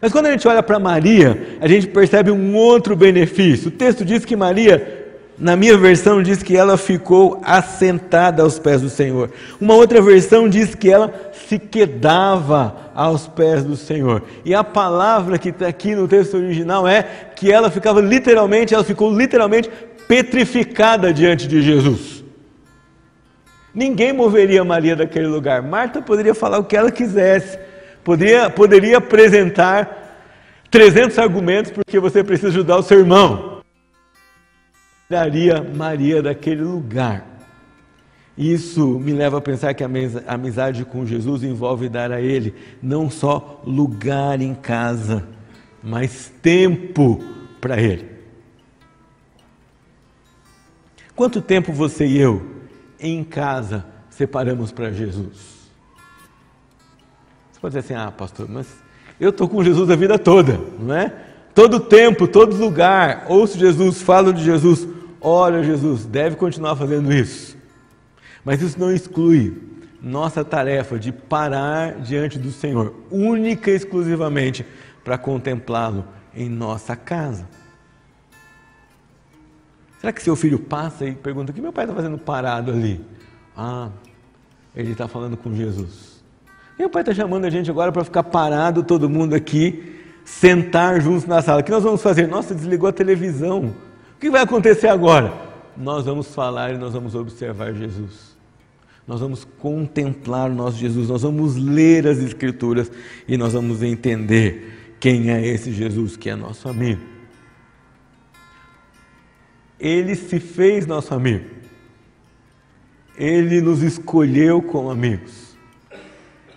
Mas 0.00 0.12
quando 0.12 0.26
a 0.26 0.30
gente 0.30 0.46
olha 0.46 0.62
para 0.62 0.78
Maria, 0.78 1.58
a 1.60 1.66
gente 1.66 1.88
percebe 1.88 2.30
um 2.30 2.54
outro 2.54 2.94
benefício. 2.94 3.68
O 3.68 3.72
texto 3.72 4.04
diz 4.04 4.24
que 4.24 4.36
Maria, 4.36 4.97
na 5.38 5.54
minha 5.54 5.76
versão, 5.78 6.20
diz 6.20 6.42
que 6.42 6.56
ela 6.56 6.76
ficou 6.76 7.40
assentada 7.44 8.42
aos 8.42 8.58
pés 8.58 8.82
do 8.82 8.90
Senhor. 8.90 9.30
Uma 9.60 9.74
outra 9.74 10.02
versão 10.02 10.48
diz 10.48 10.74
que 10.74 10.90
ela 10.90 11.12
se 11.32 11.58
quedava 11.58 12.90
aos 12.92 13.28
pés 13.28 13.62
do 13.62 13.76
Senhor. 13.76 14.22
E 14.44 14.52
a 14.52 14.64
palavra 14.64 15.38
que 15.38 15.50
está 15.50 15.68
aqui 15.68 15.94
no 15.94 16.08
texto 16.08 16.36
original 16.36 16.88
é 16.88 17.02
que 17.36 17.52
ela 17.52 17.70
ficava 17.70 18.00
literalmente, 18.00 18.74
ela 18.74 18.82
ficou 18.82 19.16
literalmente 19.16 19.70
petrificada 20.08 21.12
diante 21.12 21.46
de 21.46 21.62
Jesus. 21.62 22.24
Ninguém 23.72 24.12
moveria 24.12 24.64
Maria 24.64 24.96
daquele 24.96 25.28
lugar. 25.28 25.62
Marta 25.62 26.02
poderia 26.02 26.34
falar 26.34 26.58
o 26.58 26.64
que 26.64 26.76
ela 26.76 26.90
quisesse. 26.90 27.56
Poderia, 28.02 28.50
poderia 28.50 28.98
apresentar 28.98 30.26
300 30.68 31.16
argumentos 31.16 31.70
porque 31.70 32.00
você 32.00 32.24
precisa 32.24 32.48
ajudar 32.48 32.78
o 32.78 32.82
seu 32.82 32.98
irmão. 32.98 33.47
Daria 35.08 35.62
Maria 35.62 36.22
daquele 36.22 36.62
lugar. 36.62 37.26
Isso 38.36 39.00
me 39.00 39.12
leva 39.12 39.38
a 39.38 39.40
pensar 39.40 39.72
que 39.72 39.82
a 39.82 39.88
amizade 40.26 40.84
com 40.84 41.06
Jesus 41.06 41.42
envolve 41.42 41.88
dar 41.88 42.12
a 42.12 42.20
Ele 42.20 42.54
não 42.82 43.08
só 43.10 43.62
lugar 43.64 44.40
em 44.40 44.54
casa, 44.54 45.26
mas 45.82 46.30
tempo 46.42 47.24
para 47.60 47.80
Ele. 47.80 48.06
Quanto 51.16 51.40
tempo 51.40 51.72
você 51.72 52.06
e 52.06 52.18
eu, 52.18 52.46
em 53.00 53.24
casa, 53.24 53.84
separamos 54.10 54.70
para 54.70 54.92
Jesus? 54.92 55.68
Você 57.50 57.60
pode 57.60 57.74
dizer 57.74 57.92
assim, 57.92 58.00
ah, 58.00 58.12
pastor, 58.12 58.46
mas 58.48 58.68
eu 59.18 59.30
estou 59.30 59.48
com 59.48 59.64
Jesus 59.64 59.90
a 59.90 59.96
vida 59.96 60.16
toda, 60.16 60.60
não 60.78 60.94
é? 60.94 61.12
Todo 61.52 61.80
tempo, 61.80 62.28
todo 62.28 62.54
lugar, 62.54 63.26
ouço 63.28 63.58
Jesus, 63.58 64.00
falo 64.00 64.32
de 64.32 64.44
Jesus, 64.44 64.86
oro 65.20 65.56
a 65.56 65.62
Jesus, 65.62 66.04
deve 66.04 66.36
continuar 66.36 66.76
fazendo 66.76 67.12
isso. 67.12 67.56
Mas 68.44 68.62
isso 68.62 68.78
não 68.78 68.92
exclui 68.92 69.60
nossa 70.00 70.44
tarefa 70.44 70.98
de 70.98 71.12
parar 71.12 72.00
diante 72.00 72.38
do 72.38 72.50
Senhor, 72.50 72.94
única 73.10 73.70
e 73.70 73.74
exclusivamente 73.74 74.64
para 75.04 75.18
contemplá-lo 75.18 76.04
em 76.34 76.48
nossa 76.48 76.94
casa. 76.94 77.48
Será 80.00 80.12
que 80.12 80.22
seu 80.22 80.36
filho 80.36 80.58
passa 80.58 81.04
e 81.04 81.14
pergunta: 81.14 81.50
o 81.50 81.54
que 81.54 81.60
meu 81.60 81.72
pai 81.72 81.84
está 81.84 81.94
fazendo 81.94 82.16
parado 82.16 82.70
ali? 82.70 83.00
Ah, 83.56 83.88
ele 84.74 84.92
está 84.92 85.08
falando 85.08 85.36
com 85.36 85.54
Jesus. 85.54 86.22
Meu 86.78 86.88
pai 86.88 87.02
está 87.02 87.12
chamando 87.12 87.44
a 87.44 87.50
gente 87.50 87.68
agora 87.68 87.90
para 87.90 88.04
ficar 88.04 88.22
parado, 88.22 88.84
todo 88.84 89.10
mundo 89.10 89.34
aqui, 89.34 89.96
sentar 90.24 91.00
juntos 91.00 91.26
na 91.26 91.42
sala. 91.42 91.60
O 91.60 91.64
que 91.64 91.72
nós 91.72 91.82
vamos 91.82 92.00
fazer? 92.00 92.28
Nossa, 92.28 92.54
desligou 92.54 92.88
a 92.88 92.92
televisão. 92.92 93.74
O 94.18 94.20
que 94.20 94.30
vai 94.30 94.42
acontecer 94.42 94.88
agora? 94.88 95.32
Nós 95.76 96.04
vamos 96.04 96.34
falar 96.34 96.74
e 96.74 96.76
nós 96.76 96.92
vamos 96.92 97.14
observar 97.14 97.72
Jesus. 97.72 98.36
Nós 99.06 99.20
vamos 99.20 99.44
contemplar 99.44 100.50
o 100.50 100.54
nosso 100.54 100.76
Jesus, 100.76 101.08
nós 101.08 101.22
vamos 101.22 101.54
ler 101.54 102.04
as 102.04 102.18
Escrituras 102.18 102.90
e 103.28 103.36
nós 103.36 103.52
vamos 103.52 103.80
entender 103.80 104.96
quem 104.98 105.30
é 105.30 105.46
esse 105.46 105.70
Jesus 105.70 106.16
que 106.16 106.28
é 106.28 106.34
nosso 106.34 106.68
amigo. 106.68 107.00
Ele 109.78 110.16
se 110.16 110.40
fez 110.40 110.84
nosso 110.84 111.14
amigo. 111.14 111.48
Ele 113.16 113.60
nos 113.60 113.82
escolheu 113.84 114.60
como 114.60 114.90
amigos. 114.90 115.56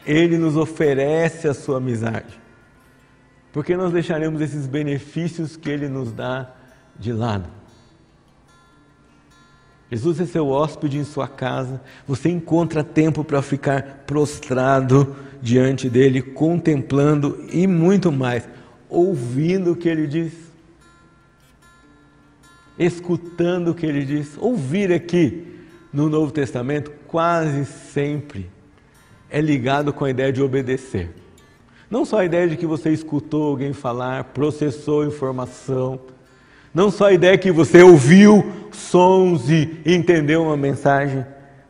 Ele 0.04 0.36
nos 0.36 0.58
oferece 0.58 1.48
a 1.48 1.54
sua 1.54 1.78
amizade. 1.78 2.42
Por 3.54 3.64
que 3.64 3.78
nós 3.78 3.94
deixaremos 3.94 4.42
esses 4.42 4.66
benefícios 4.66 5.56
que 5.56 5.70
Ele 5.70 5.88
nos 5.88 6.12
dá 6.12 6.56
de 7.00 7.12
lado? 7.12 7.50
Jesus 9.92 10.22
é 10.22 10.26
seu 10.26 10.48
hóspede 10.48 10.98
em 10.98 11.04
sua 11.04 11.28
casa, 11.28 11.82
você 12.08 12.30
encontra 12.30 12.84
tempo 12.84 13.24
para 13.24 13.42
ficar 13.42 14.04
prostrado 14.08 15.16
diante 15.42 15.90
dele, 15.90 16.22
contemplando 16.22 17.46
e 17.52 17.68
muito 17.68 18.12
mais, 18.12 18.48
ouvindo 18.90 19.74
o 19.74 19.76
que 19.76 19.90
ele 19.90 20.08
diz, 20.08 20.34
escutando 22.80 23.72
o 23.72 23.76
que 23.76 23.86
ele 23.86 24.06
diz. 24.06 24.38
Ouvir 24.38 24.94
aqui 24.94 25.46
no 25.92 26.08
Novo 26.08 26.32
Testamento 26.32 26.92
quase 27.08 27.66
sempre 27.66 28.50
é 29.32 29.40
ligado 29.40 29.94
com 29.94 30.04
a 30.04 30.10
ideia 30.10 30.32
de 30.32 30.42
obedecer. 30.42 31.10
Não 31.90 32.06
só 32.06 32.20
a 32.20 32.26
ideia 32.26 32.48
de 32.48 32.58
que 32.58 32.66
você 32.66 32.92
escutou 32.92 33.44
alguém 33.44 33.72
falar, 33.72 34.26
processou 34.26 35.06
informação. 35.06 36.00
Não 36.74 36.90
só 36.90 37.08
a 37.08 37.14
ideia 37.14 37.38
que 37.38 37.52
você 37.52 37.82
ouviu 37.82 38.50
sons 38.72 39.50
e 39.50 39.80
entendeu 39.86 40.44
uma 40.44 40.56
mensagem, 40.56 41.26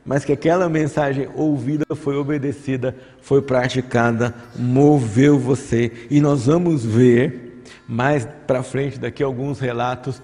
mas 0.06 0.26
que 0.26 0.32
aquela 0.32 0.70
mensagem 0.70 1.28
ouvida 1.36 1.86
foi 1.96 2.16
obedecida, 2.16 2.96
foi 3.22 3.42
praticada, 3.42 4.34
moveu 4.56 5.40
você. 5.40 5.92
E 6.10 6.20
nós 6.20 6.46
vamos 6.46 6.86
ver 6.86 7.64
mais 7.88 8.28
para 8.48 8.64
frente 8.64 9.00
daqui 9.00 9.22
alguns 9.24 9.60
relatos 9.60 10.22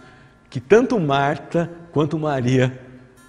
que 0.49 0.59
tanto 0.59 0.99
Marta 0.99 1.69
quanto 1.91 2.17
Maria 2.17 2.79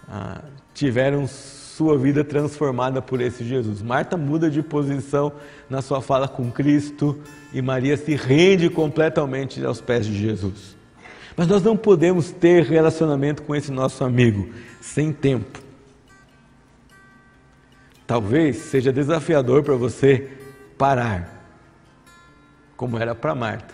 ah, 0.09 0.43
tiveram 0.73 1.27
sua 1.27 1.99
vida 1.99 2.25
transformada 2.25 3.03
por 3.03 3.21
esse 3.21 3.45
Jesus. 3.45 3.83
Marta 3.83 4.17
muda 4.17 4.51
de 4.51 4.63
posição 4.63 5.33
na 5.69 5.81
sua 5.81 6.01
fala 6.01 6.29
com 6.29 6.51
Cristo 6.51 7.19
e 7.53 7.63
Maria 7.63 7.97
se 7.97 8.15
rende 8.15 8.69
completamente 8.69 9.65
aos 9.65 9.81
pés 9.81 10.07
de 10.07 10.17
Jesus. 10.17 10.78
Mas 11.39 11.47
nós 11.47 11.63
não 11.63 11.77
podemos 11.77 12.33
ter 12.33 12.65
relacionamento 12.65 13.45
com 13.45 13.55
esse 13.55 13.71
nosso 13.71 14.03
amigo 14.03 14.53
sem 14.81 15.13
tempo. 15.13 15.61
Talvez 18.05 18.57
seja 18.57 18.93
desafiador 18.93 19.63
para 19.63 19.77
você 19.77 20.33
parar, 20.77 21.47
como 22.77 22.99
era 22.99 23.15
para 23.15 23.37
Marta. 23.37 23.73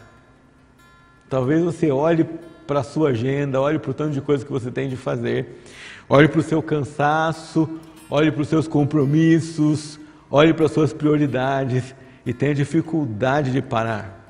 Talvez 1.31 1.63
você 1.63 1.91
olhe 1.91 2.27
para 2.67 2.81
a 2.81 2.85
sua 2.85 3.11
agenda, 3.11 3.59
olhe 3.59 3.79
para 3.79 3.93
o 3.93 3.95
tanto 3.95 4.13
de 4.13 4.21
coisas 4.21 4.45
que 4.45 4.53
você 4.53 4.71
tem 4.71 4.87
de 4.87 4.97
fazer, 4.97 5.63
olhe 6.07 6.29
para 6.29 6.41
o 6.41 6.43
seu 6.43 6.63
cansaço, 6.63 7.81
olhe 8.11 8.31
para 8.31 8.43
os 8.43 8.49
seus 8.49 8.69
compromissos, 8.69 9.99
olhe 10.31 10.53
para 10.53 10.67
as 10.67 10.73
suas 10.73 10.93
prioridades 10.93 11.95
e 12.27 12.35
tenha 12.35 12.55
dificuldade 12.55 13.51
de 13.51 13.63
parar. 13.63 14.24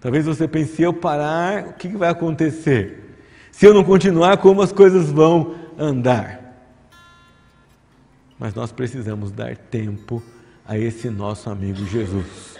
Talvez 0.00 0.24
você 0.24 0.48
pense: 0.48 0.76
se 0.76 0.82
eu 0.82 0.92
parar, 0.92 1.68
o 1.68 1.72
que 1.74 1.88
vai 1.88 2.08
acontecer? 2.08 3.18
Se 3.52 3.66
eu 3.66 3.74
não 3.74 3.84
continuar, 3.84 4.38
como 4.38 4.62
as 4.62 4.72
coisas 4.72 5.10
vão 5.10 5.54
andar? 5.78 6.40
Mas 8.38 8.54
nós 8.54 8.72
precisamos 8.72 9.30
dar 9.30 9.54
tempo 9.56 10.22
a 10.66 10.78
esse 10.78 11.10
nosso 11.10 11.50
amigo 11.50 11.84
Jesus. 11.86 12.58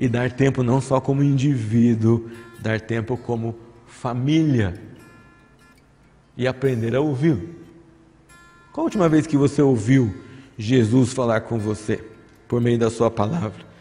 E 0.00 0.08
dar 0.08 0.32
tempo 0.32 0.62
não 0.62 0.80
só 0.80 1.00
como 1.00 1.22
indivíduo, 1.22 2.30
dar 2.58 2.80
tempo 2.80 3.16
como 3.16 3.54
família. 3.86 4.80
E 6.36 6.46
aprender 6.46 6.96
a 6.96 7.00
ouvi-lo. 7.00 7.48
Qual 8.72 8.84
a 8.84 8.86
última 8.86 9.08
vez 9.08 9.26
que 9.26 9.36
você 9.36 9.60
ouviu 9.60 10.12
Jesus 10.56 11.12
falar 11.12 11.42
com 11.42 11.58
você 11.58 12.02
por 12.48 12.60
meio 12.60 12.78
da 12.78 12.90
sua 12.90 13.10
palavra? 13.10 13.73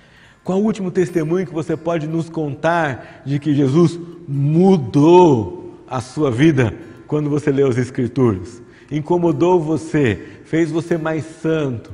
Qual 0.44 0.60
o 0.60 0.64
último 0.64 0.92
testemunho 0.92 1.48
que 1.48 1.54
você 1.54 1.78
pode 1.78 2.06
nos 2.06 2.28
contar 2.28 3.22
de 3.26 3.40
que 3.40 3.54
Jesus 3.54 3.98
mudou 4.28 5.80
a 5.88 6.02
sua 6.02 6.30
vida 6.30 6.74
quando 7.08 7.30
você 7.30 7.50
leu 7.50 7.68
as 7.70 7.78
Escrituras? 7.78 8.62
Incomodou 8.92 9.60
você, 9.60 10.20
fez 10.44 10.70
você 10.70 10.98
mais 10.98 11.24
santo, 11.42 11.92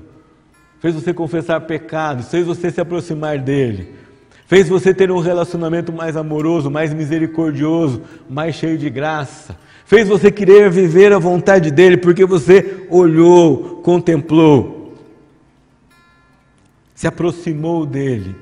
fez 0.79 0.95
você 0.95 1.13
confessar 1.13 1.61
pecados, 1.61 2.29
fez 2.29 2.45
você 2.47 2.71
se 2.71 2.81
aproximar 2.81 3.37
dele, 3.37 3.93
fez 4.47 4.67
você 4.67 4.95
ter 4.95 5.11
um 5.11 5.19
relacionamento 5.19 5.93
mais 5.93 6.17
amoroso, 6.17 6.71
mais 6.71 6.91
misericordioso, 6.91 8.01
mais 8.27 8.55
cheio 8.55 8.79
de 8.79 8.89
graça? 8.89 9.55
Fez 9.85 10.07
você 10.07 10.31
querer 10.31 10.71
viver 10.71 11.13
a 11.13 11.19
vontade 11.19 11.69
dele, 11.69 11.97
porque 11.97 12.25
você 12.25 12.85
olhou, 12.89 13.81
contemplou, 13.83 14.78
se 16.99 17.07
aproximou 17.07 17.85
dele, 17.85 18.35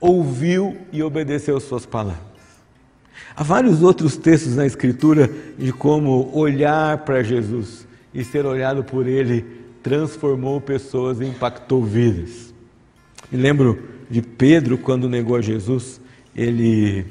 ouviu 0.00 0.78
e 0.90 1.02
obedeceu 1.02 1.60
suas 1.60 1.84
palavras. 1.84 2.24
Há 3.36 3.42
vários 3.42 3.82
outros 3.82 4.16
textos 4.16 4.56
na 4.56 4.64
Escritura 4.64 5.30
de 5.58 5.74
como 5.74 6.34
olhar 6.34 7.04
para 7.04 7.22
Jesus 7.22 7.86
e 8.14 8.24
ser 8.24 8.46
olhado 8.46 8.82
por 8.82 9.06
ele 9.06 9.44
transformou 9.82 10.58
pessoas 10.58 11.20
e 11.20 11.26
impactou 11.26 11.84
vidas. 11.84 12.54
Me 13.30 13.38
lembro 13.38 13.86
de 14.08 14.22
Pedro 14.22 14.78
quando 14.78 15.06
negou 15.06 15.36
a 15.36 15.42
Jesus, 15.42 16.00
ele 16.34 17.04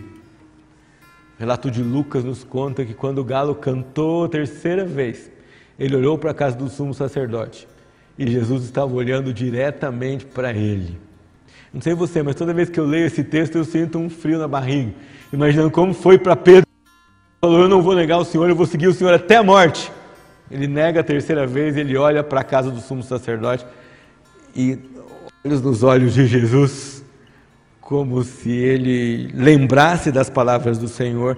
relato 1.38 1.70
de 1.70 1.84
Lucas 1.84 2.24
nos 2.24 2.44
conta 2.44 2.84
que 2.84 2.96
quando 2.96 3.20
o 3.20 3.24
galo 3.24 3.54
cantou 3.54 4.24
a 4.24 4.30
terceira 4.30 4.84
vez, 4.84 5.30
ele 5.78 5.96
olhou 5.96 6.18
para 6.18 6.32
a 6.32 6.34
casa 6.34 6.58
do 6.58 6.68
sumo 6.70 6.92
sacerdote 6.92 7.68
e 8.22 8.32
Jesus 8.32 8.64
estava 8.66 8.94
olhando 8.94 9.34
diretamente 9.34 10.26
para 10.26 10.54
ele. 10.54 11.00
Não 11.74 11.82
sei 11.82 11.96
você, 11.96 12.22
mas 12.22 12.36
toda 12.36 12.54
vez 12.54 12.70
que 12.70 12.80
eu 12.80 12.86
leio 12.86 13.08
esse 13.08 13.24
texto 13.24 13.58
eu 13.58 13.66
sinto 13.66 13.98
um 13.98 14.10
frio 14.10 14.38
na 14.38 14.48
barriga, 14.48 14.94
imaginando 15.34 15.72
como 15.72 15.92
foi 15.92 16.20
para 16.20 16.36
Pedro. 16.36 16.68
Falou: 17.40 17.62
Eu 17.62 17.68
não 17.68 17.82
vou 17.82 17.96
negar 17.96 18.20
o 18.20 18.26
Senhor, 18.26 18.48
eu 18.48 18.56
vou 18.56 18.68
seguir 18.68 18.88
o 18.88 18.94
Senhor 18.94 19.12
até 19.12 19.38
a 19.38 19.44
morte. 19.44 19.92
Ele 20.52 20.68
nega 20.68 21.00
a 21.00 21.04
terceira 21.04 21.48
vez, 21.48 21.76
ele 21.76 21.98
olha 21.98 22.24
para 22.24 22.42
a 22.42 22.44
casa 22.44 22.70
do 22.70 22.80
sumo 22.80 23.02
sacerdote 23.02 23.66
e 24.56 24.78
olhos 25.44 25.62
nos 25.62 25.82
olhos 25.82 26.14
de 26.14 26.28
Jesus 26.28 27.04
como 27.80 28.24
se 28.24 28.52
ele 28.52 29.32
lembrasse 29.34 30.12
das 30.12 30.30
palavras 30.30 30.78
do 30.78 30.88
Senhor, 30.88 31.38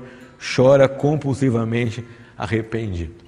chora 0.55 0.87
compulsivamente 0.89 2.05
arrependido. 2.37 3.22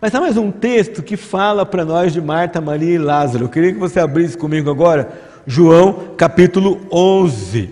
Mas 0.00 0.14
há 0.14 0.20
mais 0.20 0.36
um 0.36 0.50
texto 0.50 1.02
que 1.02 1.16
fala 1.16 1.64
para 1.64 1.84
nós 1.84 2.12
de 2.12 2.20
Marta, 2.20 2.60
Maria 2.60 2.94
e 2.94 2.98
Lázaro. 2.98 3.44
Eu 3.44 3.48
queria 3.48 3.72
que 3.72 3.78
você 3.78 3.98
abrisse 3.98 4.36
comigo 4.36 4.70
agora, 4.70 5.10
João 5.46 6.14
capítulo 6.18 6.86
11. 6.92 7.70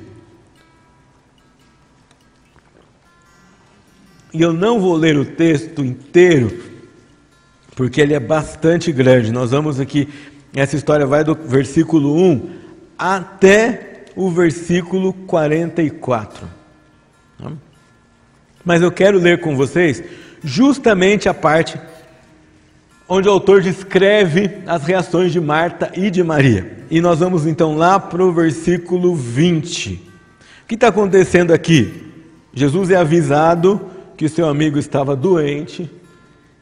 E 4.33 4.41
eu 4.41 4.55
não 4.55 4.81
vou 4.81 4.97
ler 4.97 5.19
o 5.19 5.25
texto 5.25 5.85
inteiro, 5.85 6.65
porque 7.77 8.01
ele 8.01 8.15
é 8.15 8.21
bastante 8.21 8.91
grande. 8.91 9.31
Nós 9.31 9.51
vamos 9.51 9.79
aqui, 9.79 10.09
essa 10.55 10.77
história 10.77 11.07
vai 11.07 11.23
do 11.23 11.35
versículo 11.35 12.17
1 12.17 12.51
até 12.99 14.07
o 14.17 14.31
versículo 14.31 15.13
44. 15.13 16.49
Mas 18.65 18.81
eu 18.81 18.91
quero 18.91 19.19
ler 19.19 19.43
com 19.43 19.55
vocês 19.55 20.03
justamente 20.43 21.29
a 21.29 21.35
parte 21.35 21.79
onde 23.09 23.29
o 23.29 23.33
autor 23.33 23.61
descreve 23.61 24.63
as 24.67 24.85
reações 24.85 25.33
de 25.33 25.41
Marta 25.41 25.93
e 25.95 26.11
de 26.11 26.23
Maria. 26.23 26.79
E 26.91 27.01
nós 27.01 27.19
vamos 27.21 27.47
então 27.47 27.77
lá 27.77 27.99
para 27.99 28.25
o 28.25 28.33
versículo 28.33 29.15
20. 29.15 29.95
O 30.65 30.67
que 30.67 30.75
está 30.75 30.89
acontecendo 30.89 31.53
aqui? 31.53 32.13
Jesus 32.53 32.91
é 32.91 32.97
avisado 32.97 33.81
que 34.17 34.29
seu 34.29 34.49
amigo 34.49 34.79
estava 34.79 35.15
doente 35.15 35.91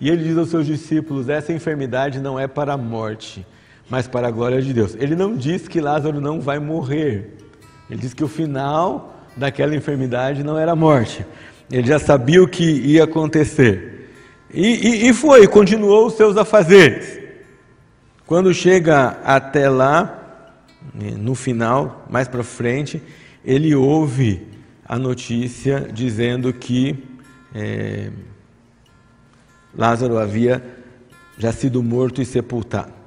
e 0.00 0.08
ele 0.08 0.24
diz 0.24 0.36
aos 0.36 0.50
seus 0.50 0.66
discípulos: 0.66 1.28
essa 1.28 1.52
enfermidade 1.52 2.18
não 2.18 2.38
é 2.38 2.48
para 2.48 2.72
a 2.72 2.76
morte, 2.76 3.46
mas 3.88 4.08
para 4.08 4.26
a 4.26 4.30
glória 4.30 4.60
de 4.60 4.72
Deus. 4.72 4.96
Ele 4.98 5.14
não 5.14 5.36
diz 5.36 5.68
que 5.68 5.80
Lázaro 5.80 6.20
não 6.20 6.40
vai 6.40 6.58
morrer. 6.58 7.36
Ele 7.88 8.00
diz 8.00 8.12
que 8.12 8.24
o 8.24 8.28
final 8.28 9.22
daquela 9.36 9.76
enfermidade 9.76 10.42
não 10.42 10.58
era 10.58 10.72
a 10.72 10.76
morte. 10.76 11.24
Ele 11.70 11.86
já 11.86 11.98
sabia 11.98 12.42
o 12.42 12.48
que 12.48 12.64
ia 12.64 13.04
acontecer. 13.04 14.01
E, 14.52 14.66
e, 14.66 15.08
e 15.08 15.12
foi, 15.14 15.46
continuou 15.48 16.06
os 16.06 16.14
seus 16.14 16.36
afazeres. 16.36 17.20
Quando 18.26 18.52
chega 18.52 19.18
até 19.24 19.68
lá, 19.68 20.22
no 20.94 21.34
final, 21.34 22.06
mais 22.10 22.28
para 22.28 22.42
frente, 22.42 23.02
ele 23.44 23.74
ouve 23.74 24.46
a 24.84 24.98
notícia 24.98 25.88
dizendo 25.92 26.52
que 26.52 27.02
é, 27.54 28.10
Lázaro 29.76 30.18
havia 30.18 30.62
já 31.38 31.52
sido 31.52 31.82
morto 31.82 32.20
e 32.20 32.24
sepultado. 32.24 33.01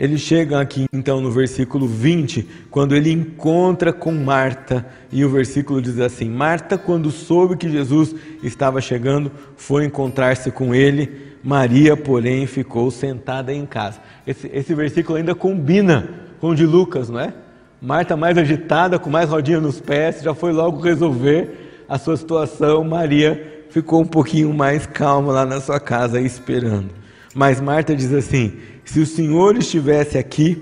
Ele 0.00 0.16
chega 0.16 0.58
aqui 0.58 0.86
então 0.94 1.20
no 1.20 1.30
versículo 1.30 1.86
20, 1.86 2.48
quando 2.70 2.96
ele 2.96 3.12
encontra 3.12 3.92
com 3.92 4.10
Marta, 4.10 4.86
e 5.12 5.22
o 5.26 5.28
versículo 5.28 5.82
diz 5.82 6.00
assim: 6.00 6.30
Marta, 6.30 6.78
quando 6.78 7.10
soube 7.10 7.58
que 7.58 7.68
Jesus 7.68 8.14
estava 8.42 8.80
chegando, 8.80 9.30
foi 9.58 9.84
encontrar-se 9.84 10.50
com 10.50 10.74
ele. 10.74 11.36
Maria, 11.44 11.98
porém, 11.98 12.46
ficou 12.46 12.90
sentada 12.90 13.52
em 13.52 13.66
casa. 13.66 14.00
Esse, 14.26 14.50
esse 14.54 14.74
versículo 14.74 15.18
ainda 15.18 15.34
combina 15.34 16.08
com 16.40 16.48
o 16.48 16.54
de 16.54 16.64
Lucas, 16.64 17.10
não 17.10 17.20
é? 17.20 17.34
Marta 17.80 18.16
mais 18.16 18.38
agitada, 18.38 18.98
com 18.98 19.10
mais 19.10 19.28
rodinha 19.28 19.60
nos 19.60 19.80
pés, 19.80 20.22
já 20.22 20.32
foi 20.32 20.50
logo 20.50 20.80
resolver 20.80 21.84
a 21.86 21.98
sua 21.98 22.16
situação. 22.16 22.82
Maria 22.84 23.64
ficou 23.68 24.00
um 24.00 24.06
pouquinho 24.06 24.54
mais 24.54 24.86
calma 24.86 25.30
lá 25.30 25.44
na 25.44 25.60
sua 25.60 25.78
casa, 25.78 26.18
esperando. 26.22 26.99
Mas 27.34 27.60
Marta 27.60 27.94
diz 27.94 28.12
assim: 28.12 28.54
se 28.84 29.00
o 29.00 29.06
Senhor 29.06 29.56
estivesse 29.56 30.18
aqui, 30.18 30.58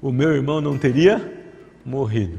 o 0.00 0.12
meu 0.12 0.30
irmão 0.30 0.60
não 0.60 0.78
teria 0.78 1.20
morrido. 1.84 2.38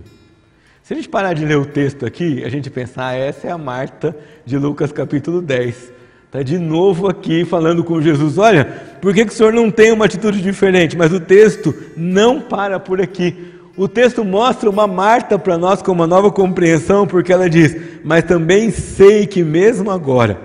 Se 0.84 0.94
a 0.94 0.96
gente 0.98 1.08
parar 1.08 1.34
de 1.34 1.46
ler 1.46 1.58
o 1.58 1.66
texto 1.66 2.06
aqui, 2.06 2.44
a 2.44 2.50
gente 2.50 2.70
pensar, 2.70 3.08
ah, 3.08 3.16
essa 3.16 3.48
é 3.48 3.52
a 3.52 3.58
Marta 3.58 4.16
de 4.46 4.58
Lucas 4.58 4.92
capítulo 4.92 5.42
10. 5.42 5.94
Está 6.26 6.42
de 6.42 6.58
novo 6.58 7.08
aqui 7.08 7.46
falando 7.46 7.84
com 7.84 8.02
Jesus: 8.02 8.38
olha, 8.38 8.66
por 9.02 9.14
que, 9.14 9.26
que 9.26 9.32
o 9.32 9.36
senhor 9.36 9.54
não 9.54 9.70
tem 9.70 9.92
uma 9.92 10.06
atitude 10.06 10.42
diferente? 10.42 10.98
Mas 10.98 11.14
o 11.14 11.20
texto 11.20 11.74
não 11.96 12.42
para 12.42 12.80
por 12.80 13.00
aqui. 13.00 13.54
o 13.78 13.88
texto 13.88 14.26
mostra 14.26 14.70
uma 14.70 14.88
Marta 14.88 15.38
para 15.38 15.58
nós 15.58 15.82
com 15.82 15.92
uma 15.92 16.08
nova 16.08 16.32
compreensão, 16.32 17.06
porque 17.06 17.32
ela 17.32 17.50
diz: 17.50 17.78
Mas 18.04 18.24
também 18.24 18.72
sei 18.72 19.28
que 19.28 19.44
mesmo 19.44 19.92
agora, 19.92 20.38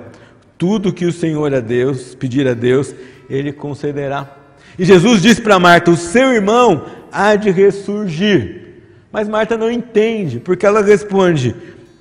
tudo 0.58 0.92
que 0.92 1.06
o 1.06 1.12
Senhor 1.12 1.54
a 1.54 1.60
Deus, 1.60 2.14
pedir 2.14 2.46
a 2.46 2.52
Deus, 2.52 2.94
Ele 3.28 3.52
concederá. 3.52 4.36
E 4.78 4.84
Jesus 4.84 5.20
disse 5.20 5.40
para 5.40 5.58
Marta: 5.58 5.90
O 5.90 5.96
seu 5.96 6.32
irmão 6.32 6.84
há 7.10 7.34
de 7.34 7.50
ressurgir. 7.50 8.66
Mas 9.12 9.28
Marta 9.28 9.56
não 9.56 9.70
entende, 9.70 10.38
porque 10.38 10.66
ela 10.66 10.82
responde: 10.82 11.54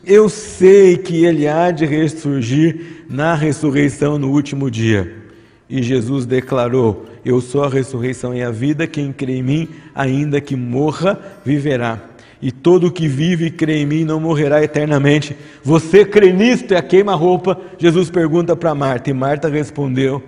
Eu 0.05 0.29
sei 0.29 0.97
que 0.97 1.25
ele 1.25 1.47
há 1.47 1.71
de 1.71 1.85
ressurgir 1.85 3.05
na 3.09 3.33
ressurreição 3.33 4.19
no 4.19 4.31
último 4.31 4.69
dia. 4.69 5.11
E 5.69 5.81
Jesus 5.81 6.25
declarou: 6.25 7.05
Eu 7.25 7.41
sou 7.41 7.63
a 7.63 7.69
ressurreição 7.69 8.33
e 8.35 8.43
a 8.43 8.51
vida, 8.51 8.85
quem 8.85 9.11
crê 9.11 9.37
em 9.37 9.43
mim, 9.43 9.69
ainda 9.95 10.39
que 10.39 10.55
morra, 10.55 11.19
viverá. 11.43 11.99
E 12.39 12.51
todo 12.51 12.91
que 12.91 13.07
vive 13.07 13.47
e 13.47 13.51
crê 13.51 13.77
em 13.77 13.85
mim 13.85 14.05
não 14.05 14.19
morrerá 14.19 14.63
eternamente. 14.63 15.35
Você 15.63 16.05
crê 16.05 16.31
nisto? 16.31 16.71
É 16.73 16.77
a 16.77 16.83
queima-roupa. 16.83 17.59
Jesus 17.79 18.11
pergunta 18.11 18.55
para 18.55 18.75
Marta, 18.75 19.09
e 19.09 19.13
Marta 19.13 19.49
respondeu: 19.49 20.21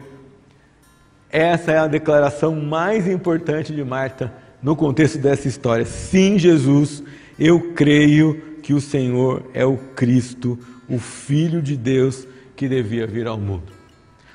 Essa 1.32 1.72
é 1.72 1.78
a 1.78 1.88
declaração 1.88 2.56
mais 2.56 3.08
importante 3.08 3.74
de 3.74 3.84
Marta 3.84 4.34
no 4.62 4.76
contexto 4.76 5.20
dessa 5.20 5.48
história. 5.48 5.86
Sim, 5.86 6.40
Jesus, 6.40 7.04
eu 7.40 7.74
creio 7.74 8.42
que 8.64 8.74
o 8.74 8.82
Senhor 8.82 9.44
é 9.54 9.64
o 9.64 9.78
Cristo, 9.78 10.58
o 10.90 10.98
Filho 10.98 11.62
de 11.62 11.78
Deus 11.78 12.28
que 12.56 12.68
devia 12.68 13.06
vir 13.06 13.28
ao 13.28 13.38
mundo. 13.38 13.72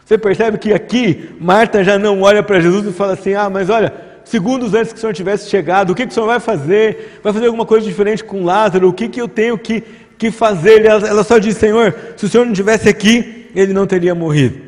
Você 0.04 0.16
percebe 0.16 0.58
que 0.58 0.72
aqui 0.72 1.30
Marta 1.40 1.82
já 1.82 1.98
não 1.98 2.22
olha 2.22 2.42
para 2.42 2.60
Jesus 2.60 2.86
e 2.86 2.92
fala 2.92 3.14
assim: 3.14 3.34
Ah, 3.34 3.50
mas 3.50 3.68
olha, 3.70 3.92
segundos 4.24 4.72
antes 4.72 4.92
que 4.92 4.98
o 4.98 5.00
Senhor 5.00 5.14
tivesse 5.14 5.50
chegado, 5.50 5.90
o 5.90 5.94
que, 5.94 6.06
que 6.06 6.12
o 6.12 6.14
Senhor 6.14 6.26
vai 6.26 6.40
fazer? 6.40 7.18
Vai 7.22 7.32
fazer 7.32 7.46
alguma 7.46 7.66
coisa 7.66 7.86
diferente 7.86 8.22
com 8.22 8.44
Lázaro? 8.44 8.88
O 8.88 8.92
que, 8.92 9.08
que 9.08 9.20
eu 9.20 9.26
tenho 9.26 9.58
que, 9.58 9.82
que 10.16 10.30
fazer? 10.30 10.84
Ela 10.84 11.24
só 11.24 11.38
diz: 11.38 11.56
Senhor, 11.56 11.94
se 12.16 12.26
o 12.26 12.28
Senhor 12.28 12.44
não 12.44 12.52
estivesse 12.52 12.88
aqui, 12.88 13.50
ele 13.54 13.72
não 13.72 13.86
teria 13.86 14.14
morrido. 14.14 14.63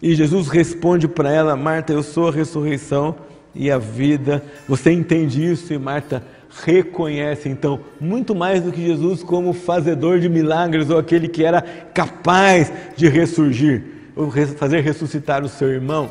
E 0.00 0.14
Jesus 0.14 0.48
responde 0.48 1.08
para 1.08 1.30
ela: 1.30 1.56
Marta, 1.56 1.92
eu 1.92 2.02
sou 2.02 2.28
a 2.28 2.32
ressurreição 2.32 3.16
e 3.54 3.70
a 3.70 3.78
vida. 3.78 4.42
Você 4.68 4.92
entende 4.92 5.44
isso 5.44 5.72
e 5.72 5.78
Marta 5.78 6.22
reconhece 6.64 7.48
então 7.48 7.80
muito 8.00 8.34
mais 8.34 8.62
do 8.62 8.72
que 8.72 8.84
Jesus 8.84 9.22
como 9.22 9.52
fazedor 9.52 10.18
de 10.18 10.28
milagres 10.28 10.90
ou 10.90 10.98
aquele 10.98 11.28
que 11.28 11.44
era 11.44 11.60
capaz 11.60 12.72
de 12.96 13.08
ressurgir, 13.08 13.84
ou 14.16 14.30
fazer 14.30 14.80
ressuscitar 14.80 15.44
o 15.44 15.48
seu 15.48 15.68
irmão. 15.68 16.10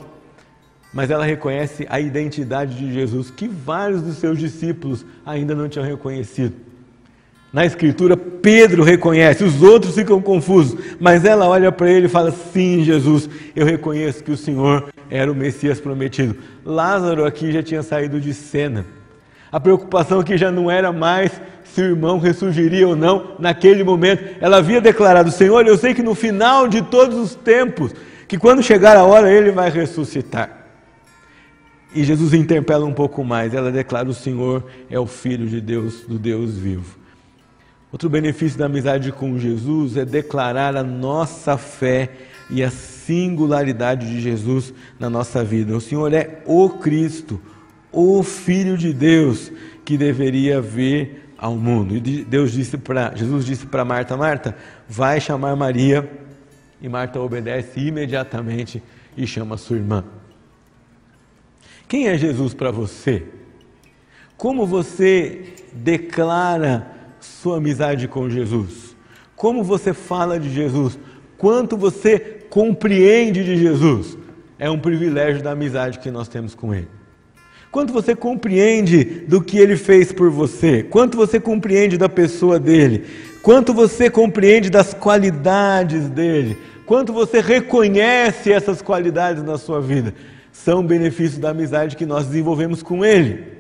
Mas 0.93 1.10
ela 1.10 1.26
reconhece 1.26 1.86
a 1.89 2.00
identidade 2.00 2.76
de 2.76 2.93
Jesus 2.93 3.30
que 3.30 3.47
vários 3.47 4.02
dos 4.02 4.17
seus 4.17 4.39
discípulos 4.39 5.06
ainda 5.26 5.54
não 5.54 5.67
tinham 5.67 5.86
reconhecido. 5.86 6.66
Na 7.52 7.66
Escritura, 7.66 8.18
Pedro 8.18 8.84
reconhece, 8.84 9.44
os 9.44 9.64
outros 9.64 9.96
ficam 9.96 10.22
confusos, 10.22 10.78
mas 11.00 11.24
ela 11.24 11.48
olha 11.48 11.72
para 11.72 11.90
ele 11.90 12.08
e 12.08 12.10
fala: 12.10 12.32
Sim, 12.32 12.84
Jesus, 12.84 13.30
eu 13.56 13.66
reconheço 13.66 14.24
que 14.24 14.32
o 14.32 14.38
Senhor 14.38 14.90
era 15.10 15.32
o 15.32 15.36
Messias 15.36 15.80
prometido. 15.80 16.36
Lázaro 16.66 17.26
aqui 17.26 17.52
já 17.52 17.64
tinha 17.64 17.82
saído 17.82 18.20
de 18.20 18.34
cena. 18.34 18.86
A 19.50 19.60
preocupação 19.60 20.20
aqui 20.20 20.38
já 20.38 20.52
não 20.52 20.70
era 20.70 20.92
mais 20.92 21.32
se 21.64 21.82
o 21.82 21.86
irmão 21.86 22.20
ressurgiria 22.20 22.86
ou 22.86 22.98
não 22.98 23.36
naquele 23.40 23.82
momento. 23.82 24.24
Ela 24.42 24.58
havia 24.58 24.82
declarado: 24.82 25.32
Senhor, 25.32 25.66
eu 25.66 25.78
sei 25.78 25.94
que 25.94 26.04
no 26.04 26.14
final 26.14 26.68
de 26.68 26.82
todos 26.82 27.18
os 27.18 27.34
tempos, 27.34 27.94
que 28.28 28.38
quando 28.38 28.62
chegar 28.62 28.98
a 28.98 29.06
hora 29.06 29.32
ele 29.32 29.52
vai 29.52 29.70
ressuscitar. 29.70 30.66
E 31.96 32.04
Jesus 32.04 32.34
interpela 32.34 32.86
um 32.86 32.94
pouco 32.94 33.24
mais. 33.24 33.54
Ela 33.54 33.72
declara: 33.72 34.10
O 34.10 34.14
Senhor 34.14 34.66
é 34.90 35.00
o 35.00 35.08
Filho 35.08 35.48
de 35.48 35.62
Deus, 35.62 36.02
do 36.02 36.20
Deus 36.20 36.58
vivo. 36.58 37.07
Outro 37.91 38.10
benefício 38.10 38.60
da 38.60 38.65
amizade 38.65 39.12
com 39.12 39.38
Jesus 39.39 39.95
é 39.95 40.04
declarar 40.04 40.76
a 40.76 40.84
nossa 40.84 41.58
fé 41.58 42.12
e 42.50 42.62
a 42.62 42.69
singularidade 42.69 44.08
de 44.08 44.19
Jesus 44.19 44.73
na 45.00 45.10
nossa 45.10 45.43
vida. 45.43 45.76
O 45.76 45.82
Senhor 45.82 46.13
é 46.13 46.41
o 46.45 46.69
Cristo, 46.69 47.39
o 47.91 48.21
Filho 48.23 48.78
de 48.78 48.93
Deus 48.93 49.52
que 49.86 49.97
deveria 49.97 50.60
vir 50.60 51.32
ao 51.38 51.56
mundo. 51.56 51.95
E 51.95 52.00
Deus 52.26 52.52
disse 52.52 52.78
para 52.78 53.15
Jesus 53.15 53.45
disse 53.45 53.65
para 53.65 53.86
Marta, 53.86 54.17
Marta, 54.17 54.56
vai 54.88 55.21
chamar 55.21 55.56
Maria. 55.56 56.10
E 56.82 56.89
Marta 56.89 57.19
obedece 57.19 57.80
imediatamente 57.80 58.84
e 59.15 59.26
chama 59.26 59.58
sua 59.58 59.78
irmã. 59.78 60.04
Quem 61.88 62.08
é 62.08 62.17
Jesus 62.17 62.54
para 62.54 62.69
você? 62.69 63.26
Como 64.36 64.67
você 64.67 65.56
declara 65.73 66.97
sua 67.28 67.58
amizade 67.58 68.08
com 68.08 68.30
Jesus? 68.30 68.96
Como 69.36 69.63
você 69.63 69.94
fala 69.94 70.40
de 70.40 70.50
Jesus? 70.50 70.98
Quanto 71.38 71.78
você 71.78 72.20
compreende 72.50 73.44
de 73.44 73.58
Jesus? 73.58 74.18
É 74.58 74.70
um 74.70 74.80
privilégio 74.80 75.44
da 75.44 75.52
amizade 75.52 76.00
que 76.00 76.10
nós 76.10 76.28
temos 76.28 76.56
com 76.56 76.74
Ele. 76.74 76.88
Quanto 77.72 77.94
você 77.94 78.16
compreende 78.16 79.04
do 79.28 79.42
que 79.42 79.58
Ele 79.60 79.76
fez 79.78 80.12
por 80.12 80.32
você? 80.32 80.82
Quanto 80.84 81.16
você 81.16 81.40
compreende 81.40 81.98
da 81.98 82.10
pessoa 82.10 82.60
dele? 82.60 83.06
Quanto 83.44 83.74
você 83.74 84.10
compreende 84.10 84.70
das 84.70 84.94
qualidades 84.94 86.10
dele? 86.10 86.58
Quanto 86.86 87.13
você 87.13 87.40
reconhece 87.40 88.52
essas 88.52 88.82
qualidades 88.82 89.44
na 89.44 89.58
sua 89.58 89.80
vida? 89.80 90.13
São 90.52 90.84
benefícios 90.84 91.38
da 91.38 91.50
amizade 91.50 91.96
que 91.96 92.06
nós 92.06 92.26
desenvolvemos 92.26 92.82
com 92.82 93.06
Ele. 93.06 93.57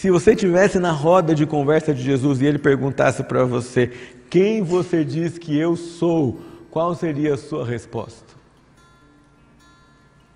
Se 0.00 0.10
você 0.10 0.30
estivesse 0.30 0.78
na 0.78 0.92
roda 0.92 1.34
de 1.34 1.44
conversa 1.44 1.92
de 1.92 2.02
Jesus 2.02 2.40
e 2.40 2.46
ele 2.46 2.58
perguntasse 2.58 3.22
para 3.22 3.44
você: 3.44 3.90
Quem 4.30 4.62
você 4.62 5.04
diz 5.04 5.36
que 5.36 5.54
eu 5.58 5.76
sou? 5.76 6.40
Qual 6.70 6.94
seria 6.94 7.34
a 7.34 7.36
sua 7.36 7.66
resposta? 7.66 8.34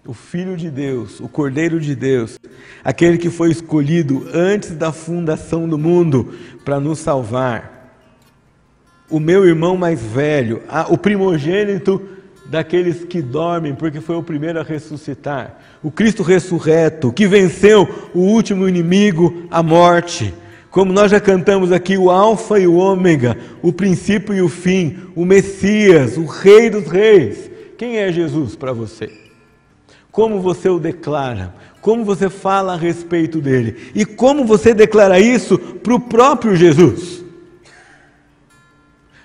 O 0.06 0.12
Filho 0.12 0.54
de 0.54 0.70
Deus, 0.70 1.18
o 1.18 1.30
Cordeiro 1.30 1.80
de 1.80 1.94
Deus, 1.94 2.38
aquele 2.84 3.16
que 3.16 3.30
foi 3.30 3.50
escolhido 3.50 4.28
antes 4.34 4.72
da 4.72 4.92
fundação 4.92 5.66
do 5.66 5.78
mundo 5.78 6.34
para 6.62 6.78
nos 6.78 6.98
salvar. 6.98 7.90
O 9.08 9.18
meu 9.18 9.46
irmão 9.46 9.78
mais 9.78 9.98
velho, 9.98 10.62
o 10.90 10.98
primogênito 10.98 12.06
daqueles 12.46 13.04
que 13.04 13.22
dormem, 13.22 13.74
porque 13.74 14.00
foi 14.00 14.16
o 14.16 14.22
primeiro 14.22 14.60
a 14.60 14.62
ressuscitar. 14.62 15.58
O 15.82 15.90
Cristo 15.90 16.22
ressurreto, 16.22 17.12
que 17.12 17.26
venceu 17.26 18.10
o 18.14 18.20
último 18.20 18.68
inimigo, 18.68 19.46
a 19.50 19.62
morte. 19.62 20.32
Como 20.70 20.92
nós 20.92 21.10
já 21.10 21.20
cantamos 21.20 21.72
aqui, 21.72 21.96
o 21.96 22.10
Alfa 22.10 22.58
e 22.58 22.66
o 22.66 22.74
Ômega, 22.74 23.36
o 23.62 23.72
princípio 23.72 24.34
e 24.34 24.42
o 24.42 24.48
fim, 24.48 24.98
o 25.14 25.24
Messias, 25.24 26.16
o 26.16 26.26
Rei 26.26 26.68
dos 26.68 26.86
Reis. 26.86 27.50
Quem 27.78 27.98
é 27.98 28.10
Jesus 28.12 28.56
para 28.56 28.72
você? 28.72 29.10
Como 30.10 30.40
você 30.40 30.68
o 30.68 30.78
declara? 30.78 31.54
Como 31.80 32.04
você 32.04 32.30
fala 32.30 32.74
a 32.74 32.76
respeito 32.76 33.40
dele? 33.40 33.90
E 33.94 34.04
como 34.04 34.44
você 34.44 34.72
declara 34.72 35.18
isso 35.18 35.58
para 35.58 35.94
o 35.94 36.00
próprio 36.00 36.56
Jesus? 36.56 37.24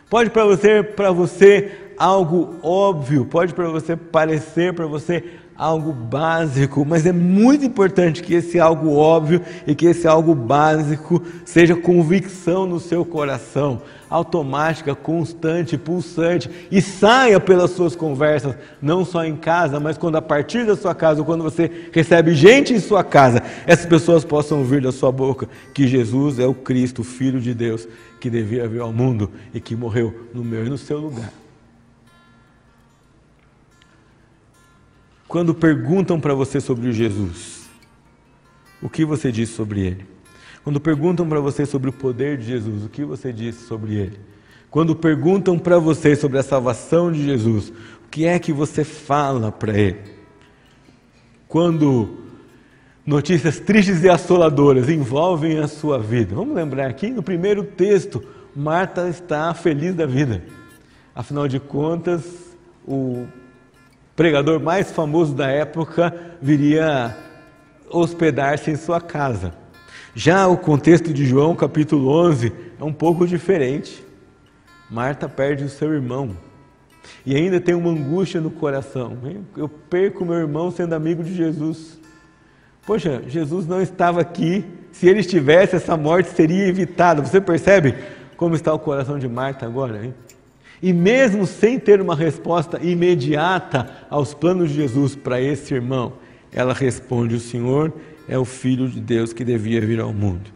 Pode 0.10 0.32
para 0.32 0.44
você, 0.46 0.82
para 0.82 1.12
você 1.12 1.72
algo 2.00 2.56
óbvio, 2.64 3.26
pode 3.26 3.54
para 3.54 3.68
você 3.68 3.96
parecer 3.96 4.74
para 4.74 4.88
você 4.88 5.22
algo 5.60 5.92
básico, 5.92 6.86
mas 6.86 7.06
é 7.06 7.12
muito 7.12 7.66
importante 7.66 8.24
que 8.24 8.34
esse 8.34 8.58
algo 8.58 8.96
óbvio 8.96 9.42
e 9.68 9.76
que 9.76 9.88
esse 9.88 10.08
algo 10.08 10.34
básico 10.34 11.22
seja 11.44 11.76
convicção 11.76 12.66
no 12.66 12.80
seu 12.80 13.04
coração, 13.04 13.82
automática, 14.10 14.96
constante, 14.96 15.78
pulsante 15.78 16.50
e 16.72 16.82
saia 16.82 17.42
pelas 17.42 17.72
suas 17.72 17.94
conversas, 17.94 18.56
não 18.82 19.04
só 19.04 19.26
em 19.26 19.36
casa, 19.36 19.82
mas 19.82 19.98
quando 19.98 20.16
a 20.16 20.22
partir 20.22 20.66
da 20.66 20.78
sua 20.78 20.96
casa 20.96 21.20
ou 21.20 21.26
quando 21.26 21.44
você 21.44 21.70
recebe 21.92 22.34
gente 22.34 22.74
em 22.74 22.80
sua 22.80 23.04
casa, 23.04 23.44
essas 23.68 23.86
pessoas 23.86 24.24
possam 24.24 24.60
ouvir 24.60 24.82
da 24.82 24.94
sua 24.94 25.12
boca 25.12 25.50
que 25.74 25.86
Jesus 25.86 26.40
é 26.40 26.48
o 26.48 26.54
Cristo, 26.54 27.02
o 27.02 27.04
Filho 27.04 27.42
de 27.42 27.54
Deus, 27.54 27.86
que 28.22 28.30
devia 28.30 28.66
vir 28.66 28.80
ao 28.80 28.94
mundo 28.94 29.30
e 29.54 29.60
que 29.60 29.76
morreu 29.76 30.28
no 30.34 30.42
meu 30.42 30.66
e 30.66 30.70
no 30.70 30.78
seu 30.78 31.00
lugar. 31.00 31.34
Quando 35.30 35.54
perguntam 35.54 36.20
para 36.20 36.34
você 36.34 36.60
sobre 36.60 36.92
Jesus, 36.92 37.70
o 38.82 38.90
que 38.90 39.06
você 39.06 39.32
diz 39.32 39.50
sobre 39.50 39.82
ele? 39.82 40.06
Quando 40.64 40.80
perguntam 40.80 41.30
para 41.30 41.40
você 41.40 41.68
sobre 41.68 41.92
o 41.92 41.94
poder 41.94 42.36
de 42.36 42.48
Jesus, 42.48 42.84
o 42.84 42.90
que 42.90 43.06
você 43.06 43.32
diz 43.32 43.56
sobre 43.56 43.94
ele? 43.94 44.20
Quando 44.72 44.96
perguntam 44.96 45.60
para 45.60 45.78
você 45.78 46.16
sobre 46.16 46.40
a 46.40 46.44
salvação 46.44 47.12
de 47.12 47.24
Jesus, 47.24 47.70
o 47.70 48.10
que 48.10 48.26
é 48.26 48.40
que 48.40 48.52
você 48.52 48.84
fala 48.84 49.52
para 49.52 49.78
ele? 49.78 50.00
Quando 51.48 52.18
notícias 53.06 53.60
tristes 53.60 54.02
e 54.02 54.10
assoladoras 54.10 54.90
envolvem 54.90 55.60
a 55.60 55.68
sua 55.68 56.00
vida, 56.00 56.34
vamos 56.34 56.56
lembrar 56.56 56.90
aqui 56.90 57.12
no 57.12 57.22
primeiro 57.22 57.64
texto, 57.64 58.24
Marta 58.56 59.08
está 59.08 59.54
feliz 59.54 59.94
da 59.94 60.08
vida. 60.08 60.44
Afinal 61.14 61.48
de 61.48 61.60
contas, 61.60 62.24
o 62.84 63.28
pregador 64.20 64.60
mais 64.60 64.92
famoso 64.92 65.34
da 65.34 65.50
época 65.50 66.14
viria 66.42 67.16
hospedar-se 67.90 68.70
em 68.70 68.76
sua 68.76 69.00
casa. 69.00 69.54
Já 70.14 70.46
o 70.46 70.58
contexto 70.58 71.14
de 71.14 71.26
João 71.26 71.56
capítulo 71.56 72.10
11 72.26 72.52
é 72.82 72.84
um 72.84 72.92
pouco 72.92 73.26
diferente. 73.26 74.04
Marta 74.92 75.30
perde 75.30 75.64
o 75.64 75.70
seu 75.70 75.94
irmão 75.94 76.32
e 77.26 77.34
ainda 77.34 77.62
tem 77.62 77.74
uma 77.74 77.92
angústia 77.92 78.42
no 78.42 78.52
coração. 78.52 79.18
Eu 79.56 79.70
perco 79.70 80.26
meu 80.26 80.36
irmão 80.36 80.70
sendo 80.70 80.96
amigo 80.96 81.24
de 81.24 81.34
Jesus. 81.34 81.98
Poxa, 82.86 83.24
Jesus 83.26 83.66
não 83.68 83.82
estava 83.82 84.20
aqui. 84.20 84.66
Se 84.92 85.08
ele 85.08 85.22
estivesse, 85.22 85.78
essa 85.78 85.96
morte 85.96 86.28
seria 86.32 86.68
evitada. 86.68 87.22
Você 87.22 87.40
percebe 87.40 87.96
como 88.36 88.54
está 88.54 88.74
o 88.74 88.80
coração 88.80 89.18
de 89.18 89.30
Marta 89.30 89.66
agora? 89.66 90.04
Hein? 90.04 90.14
E 90.82 90.94
mesmo 90.94 91.46
sem 91.46 91.78
ter 91.78 92.00
uma 92.00 92.16
resposta 92.16 92.80
imediata 92.82 93.90
aos 94.10 94.34
planos 94.34 94.70
de 94.70 94.76
Jesus 94.76 95.16
para 95.16 95.42
esse 95.42 95.74
irmão, 95.74 96.14
ela 96.52 96.74
responde: 96.74 97.36
O 97.36 97.40
Senhor 97.40 97.94
é 98.28 98.38
o 98.38 98.46
Filho 98.46 98.88
de 98.88 99.00
Deus 99.00 99.34
que 99.34 99.44
devia 99.44 99.82
vir 99.82 100.00
ao 100.00 100.14
mundo. 100.14 100.52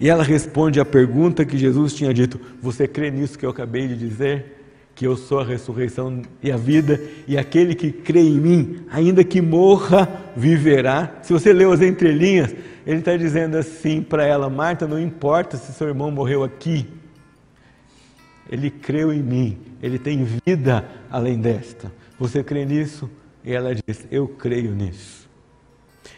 E 0.00 0.08
ela 0.08 0.24
responde 0.24 0.80
a 0.80 0.84
pergunta 0.84 1.44
que 1.44 1.56
Jesus 1.56 1.94
tinha 1.94 2.12
dito: 2.12 2.40
Você 2.60 2.88
crê 2.88 3.10
nisso 3.10 3.38
que 3.38 3.46
eu 3.46 3.50
acabei 3.50 3.86
de 3.86 3.96
dizer? 3.96 4.52
Que 4.94 5.06
eu 5.06 5.16
sou 5.16 5.40
a 5.40 5.44
ressurreição 5.44 6.22
e 6.42 6.52
a 6.52 6.56
vida, 6.56 7.00
e 7.26 7.36
aquele 7.36 7.74
que 7.74 7.90
crê 7.90 8.20
em 8.20 8.38
mim, 8.38 8.76
ainda 8.90 9.24
que 9.24 9.40
morra, 9.40 10.08
viverá. 10.36 11.18
Se 11.22 11.32
você 11.32 11.52
leu 11.52 11.72
as 11.72 11.80
entrelinhas, 11.80 12.54
ele 12.86 12.98
está 12.98 13.16
dizendo 13.16 13.56
assim 13.56 14.02
para 14.02 14.24
ela: 14.24 14.50
Marta, 14.50 14.86
não 14.86 15.00
importa 15.00 15.56
se 15.56 15.72
seu 15.72 15.88
irmão 15.88 16.10
morreu 16.10 16.42
aqui, 16.42 16.86
ele 18.50 18.70
creu 18.70 19.12
em 19.12 19.22
mim, 19.22 19.58
ele 19.82 19.98
tem 19.98 20.24
vida 20.46 20.88
além 21.10 21.38
desta. 21.38 21.92
Você 22.18 22.42
crê 22.42 22.64
nisso? 22.64 23.10
E 23.44 23.52
ela 23.52 23.74
diz: 23.74 24.06
Eu 24.10 24.28
creio 24.28 24.74
nisso. 24.74 25.28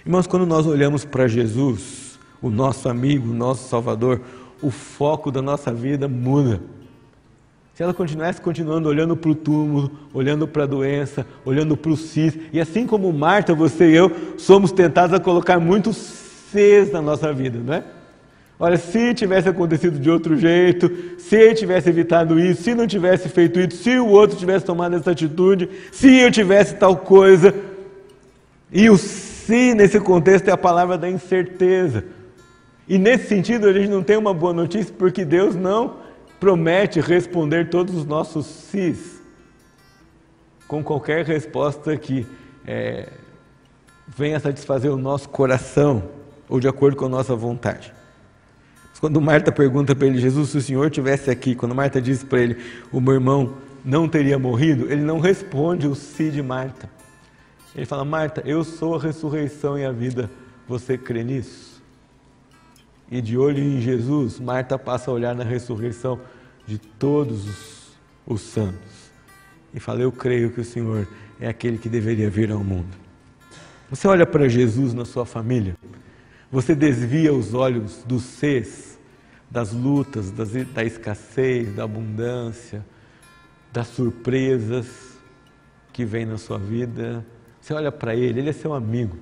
Irmãos, 0.05 0.27
quando 0.27 0.47
nós 0.47 0.67
olhamos 0.67 1.05
para 1.05 1.27
Jesus, 1.27 2.19
o 2.41 2.51
nosso 2.51 2.89
amigo, 2.89 3.31
o 3.31 3.35
nosso 3.35 3.69
Salvador, 3.69 4.21
o 4.63 4.71
foco 4.71 5.31
da 5.31 5.43
nossa 5.43 5.73
vida 5.73 6.09
muda. 6.09 6.61
Se 7.75 7.83
ela 7.83 7.93
continuasse 7.93 8.41
continuando 8.41 8.89
olhando 8.89 9.17
para 9.17 9.31
o 9.31 9.35
túmulo, 9.35 9.91
olhando 10.15 10.49
para 10.49 10.63
a 10.63 10.67
doença, 10.67 11.27
olhando 11.45 11.77
para 11.77 11.91
o 11.91 11.97
cis, 11.97 12.39
e 12.53 12.59
assim 12.59 12.87
como 12.87 13.13
Marta, 13.13 13.55
você 13.55 13.91
e 13.91 13.95
eu, 13.95 14.11
somos 14.39 14.73
tentados 14.73 15.15
a 15.15 15.21
colocar 15.21 15.61
muitos 15.61 15.97
cis 16.51 16.91
na 16.91 17.03
nossa 17.03 17.33
vida, 17.33 17.59
não 17.59 17.75
é? 17.75 17.85
Olha, 18.59 18.77
se 18.79 19.13
tivesse 19.13 19.49
acontecido 19.49 19.99
de 19.99 20.11
outro 20.11 20.37
jeito, 20.37 20.91
se 21.19 21.37
ele 21.37 21.55
tivesse 21.55 21.91
evitado 21.91 22.41
isso, 22.41 22.63
se 22.63 22.75
não 22.75 22.87
tivesse 22.87 23.29
feito 23.29 23.61
isso, 23.61 23.83
se 23.83 23.99
o 23.99 24.09
outro 24.09 24.37
tivesse 24.37 24.65
tomado 24.65 24.97
essa 24.97 25.11
atitude, 25.11 25.69
se 25.93 26.19
eu 26.19 26.31
tivesse 26.31 26.75
tal 26.77 26.97
coisa. 26.97 27.55
E 28.73 28.89
o 28.89 28.97
se 28.97 29.75
nesse 29.75 30.01
contexto 30.01 30.49
é 30.49 30.53
a 30.53 30.57
palavra 30.57 30.97
da 30.97 31.09
incerteza. 31.09 32.05
E 32.89 32.99
nesse 32.99 33.29
sentido 33.29 33.69
a 33.69 33.73
gente 33.73 33.89
não 33.89 34.03
tem 34.03 34.17
uma 34.17 34.33
boa 34.33 34.53
notícia 34.53 34.95
porque 34.97 35.25
Deus 35.25 35.55
não 35.55 35.99
promete 36.41 37.01
responder 37.01 37.69
todos 37.69 37.95
os 37.95 38.05
nossos 38.05 38.47
sis 38.47 39.23
com 40.67 40.83
qualquer 40.83 41.25
resposta 41.25 41.97
que 41.97 42.27
é, 42.67 43.09
venha 44.09 44.41
satisfazer 44.41 44.91
o 44.91 44.97
nosso 44.97 45.29
coração 45.29 46.03
ou 46.49 46.59
de 46.59 46.69
acordo 46.69 46.97
com 46.97 47.07
a 47.07 47.09
nossa 47.09 47.37
vontade. 47.37 47.96
Quando 49.01 49.21
Marta 49.21 49.53
pergunta 49.53 49.95
para 49.95 50.07
ele, 50.07 50.19
Jesus, 50.19 50.51
se 50.51 50.59
o 50.59 50.63
Senhor 50.63 50.87
estivesse 50.87 51.31
aqui, 51.31 51.55
quando 51.55 51.75
Marta 51.75 52.01
diz 52.01 52.25
para 52.25 52.41
ele, 52.41 52.57
o 52.91 53.01
meu 53.01 53.15
irmão 53.15 53.55
não 53.85 54.09
teria 54.09 54.39
morrido, 54.39 54.91
ele 54.91 55.03
não 55.03 55.21
responde 55.21 55.87
o 55.87 55.95
sim 55.95 56.31
de 56.31 56.43
Marta. 56.43 56.89
Ele 57.75 57.85
fala, 57.85 58.05
Marta, 58.05 58.43
eu 58.47 58.65
sou 58.65 58.95
a 58.97 59.01
ressurreição 59.01 59.79
e 59.79 59.85
a 59.85 59.93
vida, 59.93 60.31
você 60.67 60.97
crê 60.97 61.23
nisso? 61.23 61.83
E 63.11 63.21
de 63.21 63.37
olho 63.37 63.63
em 63.63 63.81
Jesus, 63.81 64.41
Marta 64.41 64.79
passa 64.79 65.11
a 65.11 65.15
olhar 65.15 65.35
na 65.35 65.45
ressurreição 65.45 66.19
de 66.67 66.79
todos 66.79 67.47
os, 67.47 67.97
os 68.27 68.41
santos. 68.41 69.11
E 69.75 69.79
fala, 69.79 70.01
eu 70.01 70.11
creio 70.11 70.51
que 70.51 70.61
o 70.61 70.65
Senhor 70.65 71.07
é 71.39 71.49
aquele 71.49 71.77
que 71.77 71.89
deveria 71.89 72.31
vir 72.31 72.51
ao 72.51 72.65
mundo. 72.65 72.97
Você 73.91 74.09
olha 74.09 74.27
para 74.27 74.49
Jesus 74.49 74.95
na 74.95 75.05
sua 75.05 75.25
família, 75.25 75.77
você 76.51 76.75
desvia 76.75 77.33
os 77.33 77.55
olhos 77.55 78.03
dos 78.05 78.23
seres, 78.23 78.86
das 79.51 79.73
lutas, 79.73 80.31
das, 80.31 80.51
da 80.73 80.85
escassez, 80.85 81.75
da 81.75 81.85
abundância, 81.85 82.85
das 83.73 83.89
surpresas 83.89 85.17
que 85.93 86.05
vem 86.05 86.27
na 86.27 86.39
sua 86.39 86.59
vida. 86.59 87.25
Você 87.61 87.73
olha 87.73 87.93
para 87.93 88.15
ele, 88.15 88.41
ele 88.41 88.51
é 88.51 88.53
seu 88.53 88.75
amigo. 88.75 89.19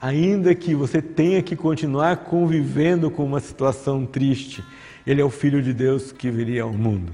Ainda 0.00 0.54
que 0.54 0.74
você 0.74 1.00
tenha 1.00 1.42
que 1.42 1.54
continuar 1.54 2.24
convivendo 2.24 3.10
com 3.10 3.24
uma 3.24 3.40
situação 3.40 4.04
triste, 4.04 4.62
ele 5.06 5.20
é 5.20 5.24
o 5.24 5.30
Filho 5.30 5.62
de 5.62 5.72
Deus 5.72 6.12
que 6.12 6.30
viria 6.30 6.64
ao 6.64 6.72
mundo. 6.72 7.12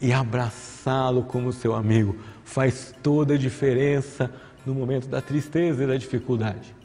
E 0.00 0.12
abraçá-lo 0.12 1.24
como 1.24 1.52
seu 1.52 1.74
amigo 1.74 2.16
faz 2.44 2.94
toda 3.02 3.34
a 3.34 3.38
diferença 3.38 4.32
no 4.64 4.74
momento 4.74 5.08
da 5.08 5.20
tristeza 5.20 5.84
e 5.84 5.86
da 5.86 5.96
dificuldade 5.96 6.79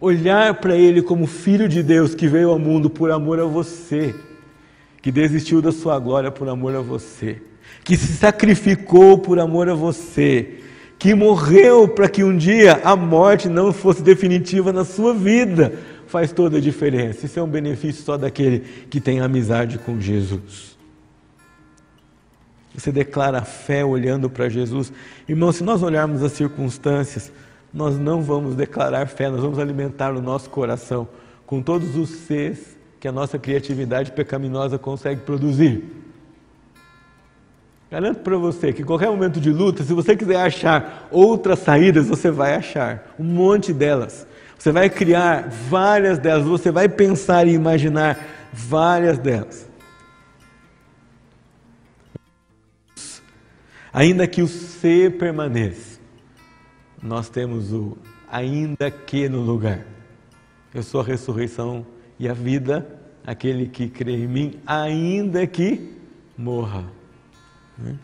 olhar 0.00 0.54
para 0.54 0.76
Ele 0.76 1.02
como 1.02 1.26
Filho 1.26 1.68
de 1.68 1.82
Deus 1.82 2.14
que 2.14 2.26
veio 2.26 2.50
ao 2.50 2.58
mundo 2.58 2.90
por 2.90 3.10
amor 3.10 3.40
a 3.40 3.44
você, 3.44 4.14
que 5.00 5.10
desistiu 5.10 5.60
da 5.60 5.72
sua 5.72 5.98
glória 5.98 6.30
por 6.30 6.48
amor 6.48 6.74
a 6.74 6.80
você, 6.80 7.40
que 7.82 7.96
se 7.96 8.12
sacrificou 8.14 9.18
por 9.18 9.38
amor 9.38 9.68
a 9.68 9.74
você, 9.74 10.60
que 10.98 11.14
morreu 11.14 11.88
para 11.88 12.08
que 12.08 12.24
um 12.24 12.36
dia 12.36 12.80
a 12.82 12.96
morte 12.96 13.48
não 13.48 13.72
fosse 13.72 14.02
definitiva 14.02 14.72
na 14.72 14.84
sua 14.84 15.12
vida, 15.12 15.72
faz 16.06 16.32
toda 16.32 16.58
a 16.58 16.60
diferença. 16.60 17.26
Isso 17.26 17.38
é 17.38 17.42
um 17.42 17.48
benefício 17.48 18.02
só 18.02 18.16
daquele 18.16 18.60
que 18.88 19.00
tem 19.00 19.20
amizade 19.20 19.78
com 19.78 20.00
Jesus. 20.00 20.74
Você 22.74 22.90
declara 22.90 23.42
fé 23.42 23.84
olhando 23.84 24.28
para 24.28 24.48
Jesus. 24.48 24.92
Irmão, 25.28 25.52
se 25.52 25.62
nós 25.62 25.82
olharmos 25.82 26.22
as 26.22 26.32
circunstâncias, 26.32 27.30
nós 27.74 27.98
não 27.98 28.22
vamos 28.22 28.54
declarar 28.54 29.06
fé, 29.08 29.28
nós 29.28 29.40
vamos 29.40 29.58
alimentar 29.58 30.14
o 30.14 30.22
nosso 30.22 30.48
coração 30.48 31.08
com 31.44 31.60
todos 31.60 31.96
os 31.96 32.08
seres 32.08 32.78
que 33.00 33.08
a 33.08 33.12
nossa 33.12 33.36
criatividade 33.36 34.12
pecaminosa 34.12 34.78
consegue 34.78 35.22
produzir. 35.22 35.84
Garanto 37.90 38.20
para 38.20 38.36
você 38.36 38.72
que 38.72 38.82
em 38.82 38.84
qualquer 38.84 39.08
momento 39.10 39.40
de 39.40 39.50
luta, 39.50 39.82
se 39.82 39.92
você 39.92 40.16
quiser 40.16 40.36
achar 40.36 41.08
outras 41.10 41.58
saídas, 41.58 42.08
você 42.08 42.30
vai 42.30 42.54
achar 42.54 43.14
um 43.18 43.24
monte 43.24 43.72
delas. 43.72 44.26
Você 44.56 44.72
vai 44.72 44.88
criar 44.88 45.48
várias 45.48 46.18
delas, 46.18 46.44
você 46.44 46.70
vai 46.70 46.88
pensar 46.88 47.46
e 47.46 47.52
imaginar 47.52 48.18
várias 48.52 49.18
delas. 49.18 49.68
Ainda 53.92 54.26
que 54.26 54.42
o 54.42 54.48
ser 54.48 55.18
permaneça, 55.18 55.93
nós 57.04 57.28
temos 57.28 57.70
o 57.70 57.98
ainda 58.30 58.90
que 58.90 59.28
no 59.28 59.42
lugar. 59.42 59.84
Eu 60.72 60.82
sou 60.82 61.02
a 61.02 61.04
ressurreição 61.04 61.86
e 62.18 62.26
a 62.26 62.32
vida, 62.32 62.98
aquele 63.26 63.68
que 63.68 63.90
crê 63.90 64.16
em 64.16 64.26
mim, 64.26 64.58
ainda 64.66 65.46
que 65.46 65.98
morra. 66.36 66.86
Né? 67.76 67.98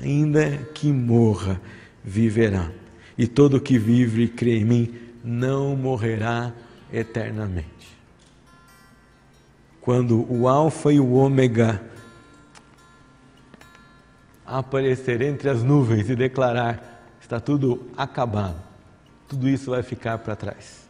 Ainda 0.00 0.56
que 0.72 0.92
morra, 0.92 1.60
viverá. 2.04 2.70
E 3.18 3.26
todo 3.26 3.60
que 3.60 3.76
vive 3.76 4.22
e 4.22 4.28
crê 4.28 4.58
em 4.58 4.64
mim 4.64 4.94
não 5.24 5.74
morrerá 5.74 6.52
eternamente. 6.92 7.66
Quando 9.80 10.32
o 10.32 10.46
Alfa 10.46 10.92
e 10.92 11.00
o 11.00 11.12
Ômega 11.14 11.82
aparecer 14.46 15.20
entre 15.22 15.48
as 15.48 15.64
nuvens 15.64 16.08
e 16.08 16.14
declarar 16.14 16.93
está 17.24 17.40
tudo 17.40 17.86
acabado. 17.96 18.62
Tudo 19.26 19.48
isso 19.48 19.70
vai 19.70 19.82
ficar 19.82 20.18
para 20.18 20.36
trás. 20.36 20.86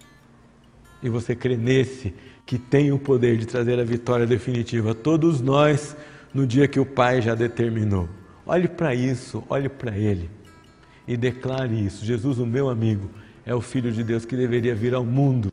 E 1.01 1.09
você 1.09 1.35
crê 1.37 1.57
nesse 1.57 2.13
que 2.45 2.59
tem 2.59 2.91
o 2.91 2.99
poder 2.99 3.39
de 3.39 3.47
trazer 3.47 3.79
a 3.79 3.85
vitória 3.85 4.27
definitiva 4.27 4.91
a 4.91 4.95
todos 4.95 5.41
nós 5.41 5.97
no 6.33 6.45
dia 6.45 6.67
que 6.67 6.81
o 6.81 6.85
Pai 6.85 7.23
já 7.23 7.37
determinou. 7.37 8.09
Olhe 8.45 8.67
para 8.67 8.95
isso, 8.95 9.45
olhe 9.49 9.69
para 9.69 9.97
Ele 9.97 10.29
e 11.07 11.17
declare 11.17 11.87
isso. 11.87 12.05
Jesus, 12.05 12.39
o 12.39 12.47
meu 12.47 12.69
amigo, 12.69 13.09
é 13.47 13.55
o 13.55 13.61
Filho 13.61 13.93
de 13.93 14.03
Deus 14.03 14.25
que 14.25 14.37
deveria 14.37 14.75
vir 14.75 14.93
ao 14.93 15.05
mundo. 15.05 15.53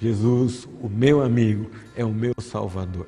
Jesus, 0.00 0.66
o 0.82 0.88
meu 0.88 1.22
amigo, 1.22 1.70
é 1.96 2.04
o 2.04 2.12
meu 2.12 2.34
Salvador. 2.40 3.06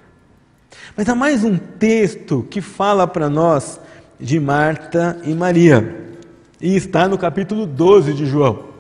Mas 0.96 1.09
há 1.09 1.14
mais 1.16 1.42
um 1.42 1.59
texto 1.59 2.46
que 2.49 2.61
fala 2.61 3.07
para 3.07 3.29
nós 3.29 3.81
de 4.18 4.38
Marta 4.38 5.20
e 5.25 5.35
Maria. 5.35 6.10
E 6.61 6.77
está 6.77 7.09
no 7.09 7.16
capítulo 7.16 7.64
12 7.64 8.12
de 8.12 8.27
João. 8.27 8.70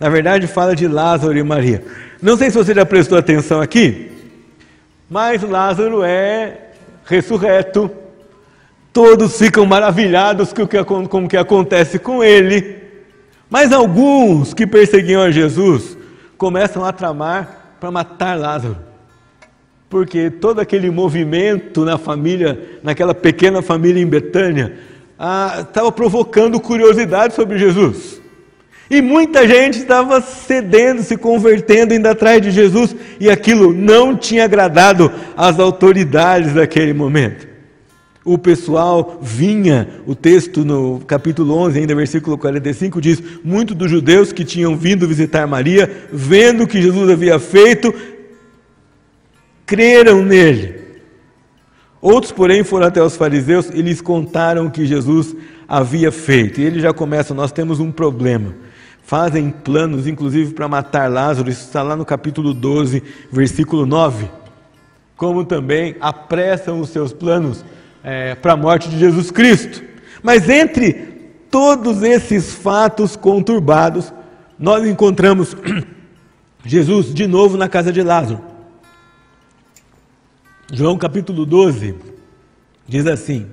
Na 0.00 0.08
verdade, 0.08 0.46
fala 0.46 0.74
de 0.74 0.88
Lázaro 0.88 1.36
e 1.36 1.42
Maria. 1.42 1.84
Não 2.20 2.36
sei 2.36 2.50
se 2.50 2.56
você 2.56 2.74
já 2.74 2.86
prestou 2.86 3.18
atenção 3.18 3.60
aqui, 3.60 4.10
mas 5.08 5.42
Lázaro 5.42 6.02
é 6.02 6.58
ressurreto. 7.04 7.90
Todos 8.92 9.38
ficam 9.38 9.66
maravilhados 9.66 10.52
com 10.52 10.62
o 11.24 11.28
que, 11.28 11.36
acontece 11.36 11.98
com 11.98 12.24
ele. 12.24 12.76
Mas 13.50 13.72
alguns 13.72 14.54
que 14.54 14.66
perseguiam 14.66 15.22
a 15.22 15.30
Jesus 15.30 15.96
começam 16.38 16.84
a 16.84 16.92
tramar 16.92 17.76
para 17.78 17.90
matar 17.90 18.38
Lázaro. 18.38 18.78
Porque 19.88 20.30
todo 20.30 20.60
aquele 20.60 20.90
movimento 20.90 21.84
na 21.84 21.98
família, 21.98 22.78
naquela 22.82 23.14
pequena 23.14 23.60
família 23.62 24.02
em 24.02 24.06
Betânia, 24.06 24.76
estava 25.18 25.88
ah, 25.88 25.92
provocando 25.92 26.60
curiosidade 26.60 27.34
sobre 27.34 27.58
Jesus. 27.58 28.20
E 28.88 29.02
muita 29.02 29.48
gente 29.48 29.78
estava 29.78 30.20
cedendo, 30.20 31.02
se 31.02 31.16
convertendo, 31.16 31.92
indo 31.92 32.06
atrás 32.06 32.40
de 32.40 32.50
Jesus, 32.50 32.94
e 33.18 33.28
aquilo 33.28 33.72
não 33.72 34.16
tinha 34.16 34.44
agradado 34.44 35.10
às 35.36 35.58
autoridades 35.58 36.52
daquele 36.52 36.92
momento. 36.92 37.48
O 38.24 38.36
pessoal 38.36 39.18
vinha, 39.22 39.88
o 40.06 40.14
texto 40.14 40.64
no 40.64 41.00
capítulo 41.00 41.56
11, 41.56 41.78
ainda 41.78 41.94
versículo 41.94 42.36
45, 42.36 43.00
diz: 43.00 43.22
Muitos 43.42 43.76
dos 43.76 43.90
judeus 43.90 44.32
que 44.32 44.44
tinham 44.44 44.76
vindo 44.76 45.06
visitar 45.06 45.46
Maria, 45.46 46.08
vendo 46.12 46.64
o 46.64 46.66
que 46.66 46.82
Jesus 46.82 47.08
havia 47.08 47.38
feito, 47.38 47.94
creram 49.64 50.24
nele. 50.24 50.85
Outros, 52.06 52.32
porém, 52.32 52.62
foram 52.62 52.86
até 52.86 53.02
os 53.02 53.16
fariseus 53.16 53.68
e 53.70 53.82
lhes 53.82 54.00
contaram 54.00 54.66
o 54.66 54.70
que 54.70 54.86
Jesus 54.86 55.34
havia 55.68 56.12
feito. 56.12 56.60
E 56.60 56.64
ele 56.64 56.80
já 56.80 56.92
começa: 56.92 57.34
Nós 57.34 57.50
temos 57.50 57.80
um 57.80 57.90
problema 57.90 58.54
fazem 59.06 59.50
planos, 59.50 60.08
inclusive 60.08 60.52
para 60.52 60.66
matar 60.66 61.08
Lázaro, 61.08 61.48
isso 61.48 61.62
está 61.62 61.80
lá 61.80 61.94
no 61.94 62.04
capítulo 62.04 62.52
12, 62.52 63.00
versículo 63.30 63.86
9. 63.86 64.28
Como 65.16 65.44
também 65.44 65.94
apressam 66.00 66.80
os 66.80 66.90
seus 66.90 67.12
planos 67.12 67.64
é, 68.02 68.34
para 68.34 68.54
a 68.54 68.56
morte 68.56 68.90
de 68.90 68.98
Jesus 68.98 69.30
Cristo. 69.30 69.80
Mas 70.24 70.48
entre 70.48 70.92
todos 71.48 72.02
esses 72.02 72.52
fatos 72.52 73.14
conturbados, 73.14 74.12
nós 74.58 74.84
encontramos 74.84 75.56
Jesus 76.66 77.14
de 77.14 77.28
novo 77.28 77.56
na 77.56 77.68
casa 77.68 77.92
de 77.92 78.02
Lázaro. 78.02 78.55
João 80.72 80.98
capítulo 80.98 81.46
12 81.46 81.94
diz 82.88 83.06
assim: 83.06 83.46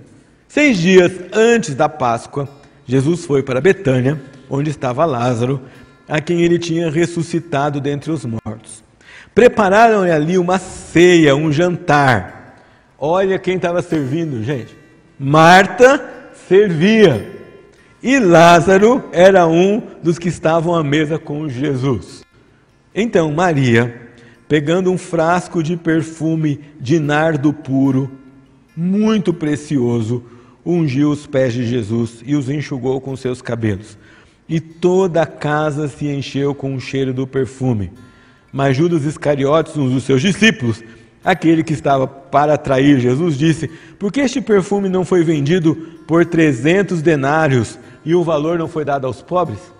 Seis 0.48 0.78
dias 0.78 1.12
antes 1.32 1.76
da 1.76 1.88
Páscoa, 1.88 2.50
Jesus 2.88 3.26
foi 3.26 3.44
para 3.44 3.62
Betânia 3.62 4.20
onde 4.50 4.72
estava 4.72 5.06
Lázaro, 5.06 5.62
a 6.08 6.20
quem 6.20 6.42
ele 6.42 6.58
tinha 6.58 6.90
ressuscitado 6.90 7.80
dentre 7.80 8.12
os 8.12 8.26
mortos. 8.26 8.84
Prepararam 9.34 10.02
ali 10.02 10.38
uma 10.38 10.58
ceia, 10.58 11.36
um 11.36 11.52
jantar. 11.52 12.58
Olha 12.98 13.40
quem 13.40 13.56
estava 13.56 13.82
servindo, 13.82 14.44
gente. 14.44 14.76
Marta 15.18 16.04
servia. 16.48 17.32
E 18.02 18.20
Lázaro 18.20 19.10
era 19.12 19.48
um 19.48 19.82
dos 20.02 20.18
que 20.18 20.30
estavam 20.30 20.76
à 20.76 20.84
mesa 20.84 21.18
com 21.20 21.48
Jesus. 21.48 22.24
Então 22.94 23.32
Maria, 23.32 24.03
pegando 24.54 24.92
um 24.92 25.00
frasco 25.00 25.64
de 25.64 25.76
perfume 25.76 26.60
de 26.80 27.00
nardo 27.00 27.52
puro, 27.52 28.12
muito 28.78 29.34
precioso, 29.34 30.24
ungiu 30.64 31.10
os 31.10 31.26
pés 31.26 31.54
de 31.54 31.66
Jesus 31.66 32.20
e 32.24 32.36
os 32.36 32.48
enxugou 32.48 33.02
com 33.02 33.16
seus 33.16 33.42
cabelos 33.42 33.98
e 34.48 34.60
toda 34.60 35.24
a 35.24 35.26
casa 35.26 35.88
se 35.88 36.06
encheu 36.06 36.54
com 36.54 36.76
o 36.76 36.80
cheiro 36.80 37.12
do 37.16 37.26
perfume. 37.26 37.92
Mas 38.52 38.78
Judas 38.78 39.06
Iscariotes, 39.06 39.76
um 39.76 39.90
dos 39.90 40.04
seus 40.04 40.22
discípulos, 40.22 40.84
aquele 41.26 41.64
que 41.64 41.74
estava 41.74 42.06
para 42.06 42.56
trair 42.56 43.00
Jesus, 43.00 43.36
disse: 43.36 43.68
Por 43.98 44.12
que 44.12 44.22
este 44.22 44.40
perfume 44.40 44.88
não 44.88 45.04
foi 45.04 45.24
vendido 45.24 45.76
por 46.06 46.28
trezentos 46.28 47.02
denários 47.02 47.80
e 48.06 48.14
o 48.14 48.24
valor 48.24 48.60
não 48.60 48.68
foi 48.68 48.86
dado 48.86 49.08
aos 49.08 49.20
pobres? 49.20 49.74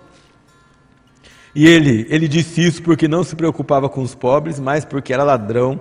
E 1.54 1.66
ele, 1.66 2.06
ele 2.10 2.26
disse 2.26 2.64
isso 2.66 2.82
porque 2.82 3.06
não 3.06 3.22
se 3.22 3.36
preocupava 3.36 3.88
com 3.88 4.02
os 4.02 4.14
pobres, 4.14 4.58
mas 4.58 4.84
porque 4.84 5.12
era 5.12 5.22
ladrão 5.22 5.80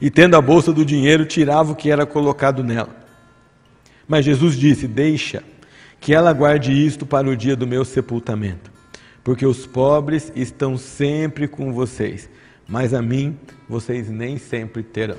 e, 0.00 0.10
tendo 0.10 0.36
a 0.36 0.42
bolsa 0.42 0.72
do 0.72 0.84
dinheiro, 0.84 1.24
tirava 1.24 1.72
o 1.72 1.76
que 1.76 1.90
era 1.90 2.04
colocado 2.04 2.62
nela. 2.62 2.94
Mas 4.06 4.24
Jesus 4.24 4.56
disse: 4.56 4.86
Deixa 4.86 5.42
que 5.98 6.14
ela 6.14 6.32
guarde 6.32 6.72
isto 6.72 7.06
para 7.06 7.28
o 7.28 7.36
dia 7.36 7.56
do 7.56 7.66
meu 7.66 7.84
sepultamento, 7.84 8.70
porque 9.24 9.46
os 9.46 9.66
pobres 9.66 10.30
estão 10.36 10.76
sempre 10.76 11.48
com 11.48 11.72
vocês, 11.72 12.28
mas 12.68 12.92
a 12.92 13.00
mim 13.00 13.38
vocês 13.68 14.10
nem 14.10 14.36
sempre 14.36 14.82
terão. 14.82 15.18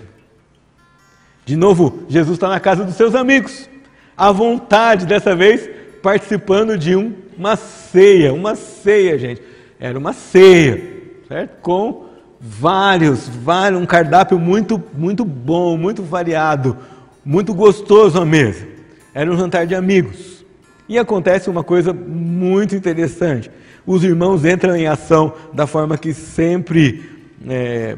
De 1.43 1.55
novo, 1.55 2.05
Jesus 2.07 2.35
está 2.35 2.49
na 2.49 2.59
casa 2.59 2.83
dos 2.83 2.95
seus 2.95 3.15
amigos, 3.15 3.67
à 4.15 4.31
vontade, 4.31 5.05
dessa 5.05 5.35
vez 5.35 5.69
participando 6.03 6.77
de 6.77 6.95
um, 6.95 7.13
uma 7.37 7.55
ceia, 7.55 8.33
uma 8.33 8.55
ceia, 8.55 9.17
gente. 9.17 9.41
Era 9.79 9.97
uma 9.97 10.13
ceia, 10.13 10.81
certo? 11.27 11.61
Com 11.61 12.07
vários, 12.39 13.27
vários, 13.27 13.81
um 13.81 13.85
cardápio 13.85 14.39
muito, 14.39 14.81
muito 14.93 15.23
bom, 15.23 15.77
muito 15.77 16.03
variado, 16.03 16.77
muito 17.23 17.53
gostoso 17.53 18.19
à 18.19 18.25
mesa. 18.25 18.67
Era 19.13 19.31
um 19.31 19.37
jantar 19.37 19.65
de 19.65 19.75
amigos. 19.75 20.45
E 20.89 20.97
acontece 20.97 21.49
uma 21.49 21.63
coisa 21.63 21.93
muito 21.93 22.75
interessante: 22.75 23.51
os 23.85 24.03
irmãos 24.03 24.45
entram 24.45 24.75
em 24.75 24.87
ação 24.87 25.33
da 25.53 25.67
forma 25.67 25.97
que 25.97 26.13
sempre 26.13 27.09
é, 27.47 27.97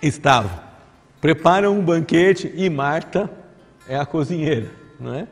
estavam. 0.00 0.60
Preparam 1.20 1.78
um 1.78 1.82
banquete 1.82 2.52
e 2.54 2.68
Marta 2.68 3.30
é 3.88 3.96
a 3.96 4.04
cozinheira, 4.04 4.70
não 4.98 5.14
é? 5.14 5.26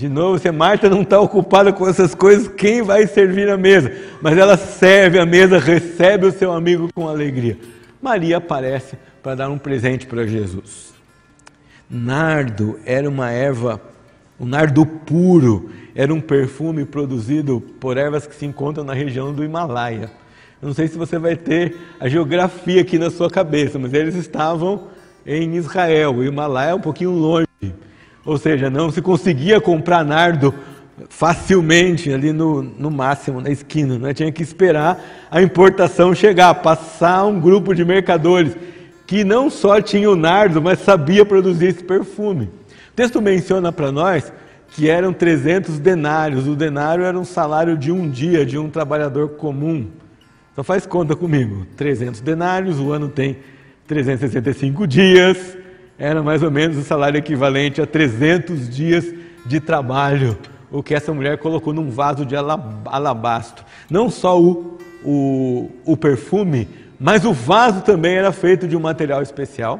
De 0.00 0.08
novo, 0.08 0.38
se 0.38 0.50
Marta 0.50 0.88
não 0.88 1.02
está 1.02 1.20
ocupada 1.20 1.74
com 1.74 1.86
essas 1.86 2.14
coisas, 2.14 2.48
quem 2.48 2.80
vai 2.80 3.06
servir 3.06 3.50
a 3.50 3.58
mesa? 3.58 3.92
Mas 4.22 4.38
ela 4.38 4.56
serve 4.56 5.18
a 5.18 5.26
mesa, 5.26 5.58
recebe 5.58 6.24
o 6.24 6.32
seu 6.32 6.50
amigo 6.52 6.88
com 6.94 7.06
alegria. 7.06 7.58
Maria 8.00 8.38
aparece 8.38 8.96
para 9.22 9.34
dar 9.34 9.50
um 9.50 9.58
presente 9.58 10.06
para 10.06 10.26
Jesus. 10.26 10.94
Nardo 11.90 12.80
era 12.86 13.06
uma 13.06 13.30
erva 13.30 13.78
o 14.38 14.46
nardo 14.46 14.86
puro 14.86 15.68
era 15.94 16.14
um 16.14 16.20
perfume 16.20 16.86
produzido 16.86 17.60
por 17.78 17.98
ervas 17.98 18.26
que 18.26 18.34
se 18.34 18.46
encontram 18.46 18.82
na 18.82 18.94
região 18.94 19.34
do 19.34 19.44
Himalaia. 19.44 20.10
Eu 20.62 20.68
não 20.68 20.74
sei 20.74 20.88
se 20.88 20.96
você 20.96 21.18
vai 21.18 21.36
ter 21.36 21.76
a 22.00 22.08
geografia 22.08 22.80
aqui 22.80 22.98
na 22.98 23.10
sua 23.10 23.28
cabeça, 23.28 23.78
mas 23.78 23.92
eles 23.92 24.14
estavam 24.14 24.84
em 25.26 25.56
Israel. 25.56 26.14
O 26.14 26.24
Himalaia 26.24 26.70
é 26.70 26.74
um 26.74 26.80
pouquinho 26.80 27.10
longe. 27.10 27.49
Ou 28.24 28.36
seja, 28.36 28.68
não 28.68 28.90
se 28.90 29.00
conseguia 29.00 29.60
comprar 29.60 30.04
nardo 30.04 30.54
facilmente 31.08 32.12
ali 32.12 32.32
no, 32.32 32.62
no 32.62 32.90
máximo, 32.90 33.40
na 33.40 33.50
esquina. 33.50 33.98
Né? 33.98 34.12
Tinha 34.12 34.30
que 34.30 34.42
esperar 34.42 35.02
a 35.30 35.40
importação 35.40 36.14
chegar, 36.14 36.54
passar 36.56 37.24
um 37.24 37.40
grupo 37.40 37.74
de 37.74 37.84
mercadores 37.84 38.56
que 39.06 39.24
não 39.24 39.50
só 39.50 39.80
tinha 39.80 40.10
o 40.10 40.16
nardo, 40.16 40.60
mas 40.60 40.80
sabia 40.80 41.24
produzir 41.24 41.68
esse 41.68 41.82
perfume. 41.82 42.44
O 42.44 42.94
texto 42.94 43.20
menciona 43.20 43.72
para 43.72 43.90
nós 43.90 44.32
que 44.68 44.88
eram 44.88 45.12
300 45.12 45.78
denários. 45.78 46.46
O 46.46 46.54
denário 46.54 47.04
era 47.04 47.18
um 47.18 47.24
salário 47.24 47.76
de 47.76 47.90
um 47.90 48.08
dia 48.08 48.44
de 48.46 48.58
um 48.58 48.68
trabalhador 48.70 49.30
comum. 49.30 49.88
Então 50.52 50.62
faz 50.62 50.86
conta 50.86 51.16
comigo. 51.16 51.66
300 51.76 52.20
denários, 52.20 52.78
o 52.78 52.92
ano 52.92 53.08
tem 53.08 53.38
365 53.86 54.86
dias. 54.86 55.56
Era 56.00 56.22
mais 56.22 56.42
ou 56.42 56.50
menos 56.50 56.78
o 56.78 56.82
salário 56.82 57.18
equivalente 57.18 57.82
a 57.82 57.86
300 57.86 58.70
dias 58.70 59.04
de 59.44 59.60
trabalho. 59.60 60.38
O 60.72 60.82
que 60.82 60.94
essa 60.94 61.12
mulher 61.12 61.36
colocou 61.36 61.74
num 61.74 61.90
vaso 61.90 62.24
de 62.24 62.34
alabastro. 62.34 63.66
Não 63.90 64.08
só 64.08 64.40
o, 64.40 64.78
o, 65.04 65.70
o 65.84 65.96
perfume, 65.98 66.66
mas 66.98 67.26
o 67.26 67.34
vaso 67.34 67.82
também 67.82 68.14
era 68.14 68.32
feito 68.32 68.66
de 68.66 68.74
um 68.74 68.80
material 68.80 69.20
especial 69.20 69.78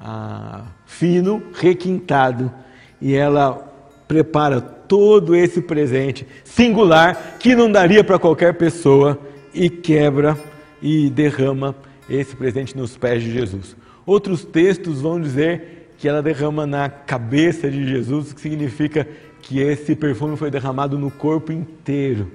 ah, 0.00 0.64
fino, 0.84 1.42
requintado, 1.54 2.52
e 3.00 3.14
ela 3.14 3.72
prepara 4.06 4.60
todo 4.60 5.34
esse 5.34 5.62
presente 5.62 6.26
singular 6.44 7.36
que 7.38 7.56
não 7.56 7.70
daria 7.70 8.04
para 8.04 8.18
qualquer 8.18 8.54
pessoa 8.54 9.18
e 9.54 9.68
quebra 9.70 10.38
e 10.80 11.08
derrama 11.08 11.74
esse 12.08 12.36
presente 12.36 12.76
nos 12.76 12.96
pés 12.96 13.22
de 13.22 13.32
Jesus. 13.32 13.76
Outros 14.06 14.44
textos 14.44 15.00
vão 15.00 15.20
dizer 15.20 15.92
que 15.98 16.08
ela 16.08 16.22
derrama 16.22 16.64
na 16.64 16.88
cabeça 16.88 17.68
de 17.68 17.86
Jesus, 17.88 18.32
que 18.32 18.40
significa 18.40 19.06
que 19.42 19.58
esse 19.58 19.96
perfume 19.96 20.36
foi 20.36 20.50
derramado 20.50 20.96
no 20.98 21.10
corpo 21.10 21.52
inteiro. 21.52 22.30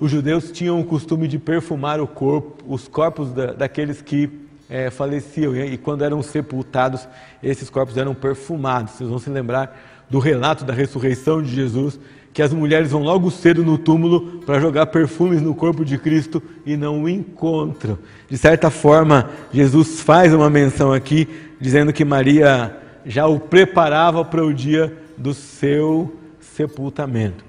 Os 0.00 0.10
judeus 0.10 0.50
tinham 0.50 0.80
o 0.80 0.84
costume 0.84 1.28
de 1.28 1.38
perfumar 1.38 2.00
o 2.00 2.06
corpo, 2.06 2.64
os 2.66 2.88
corpos 2.88 3.32
da, 3.32 3.52
daqueles 3.52 4.02
que 4.02 4.28
é, 4.68 4.90
faleciam 4.90 5.54
e 5.54 5.78
quando 5.78 6.02
eram 6.02 6.22
sepultados, 6.22 7.06
esses 7.42 7.70
corpos 7.70 7.96
eram 7.96 8.14
perfumados. 8.14 8.94
Vocês 8.94 9.08
vão 9.08 9.18
se 9.18 9.30
lembrar 9.30 10.04
do 10.10 10.18
relato 10.18 10.64
da 10.64 10.72
ressurreição 10.72 11.42
de 11.42 11.54
Jesus, 11.54 11.98
que 12.34 12.42
as 12.42 12.52
mulheres 12.52 12.90
vão 12.90 13.04
logo 13.04 13.30
cedo 13.30 13.64
no 13.64 13.78
túmulo 13.78 14.40
para 14.44 14.58
jogar 14.58 14.86
perfumes 14.86 15.40
no 15.40 15.54
corpo 15.54 15.84
de 15.84 15.96
Cristo 15.96 16.42
e 16.66 16.76
não 16.76 17.04
o 17.04 17.08
encontram. 17.08 17.96
De 18.28 18.36
certa 18.36 18.70
forma, 18.70 19.30
Jesus 19.52 20.00
faz 20.00 20.34
uma 20.34 20.50
menção 20.50 20.92
aqui, 20.92 21.28
dizendo 21.60 21.92
que 21.92 22.04
Maria 22.04 22.76
já 23.06 23.24
o 23.28 23.38
preparava 23.38 24.24
para 24.24 24.44
o 24.44 24.52
dia 24.52 24.92
do 25.16 25.32
seu 25.32 26.16
sepultamento. 26.40 27.44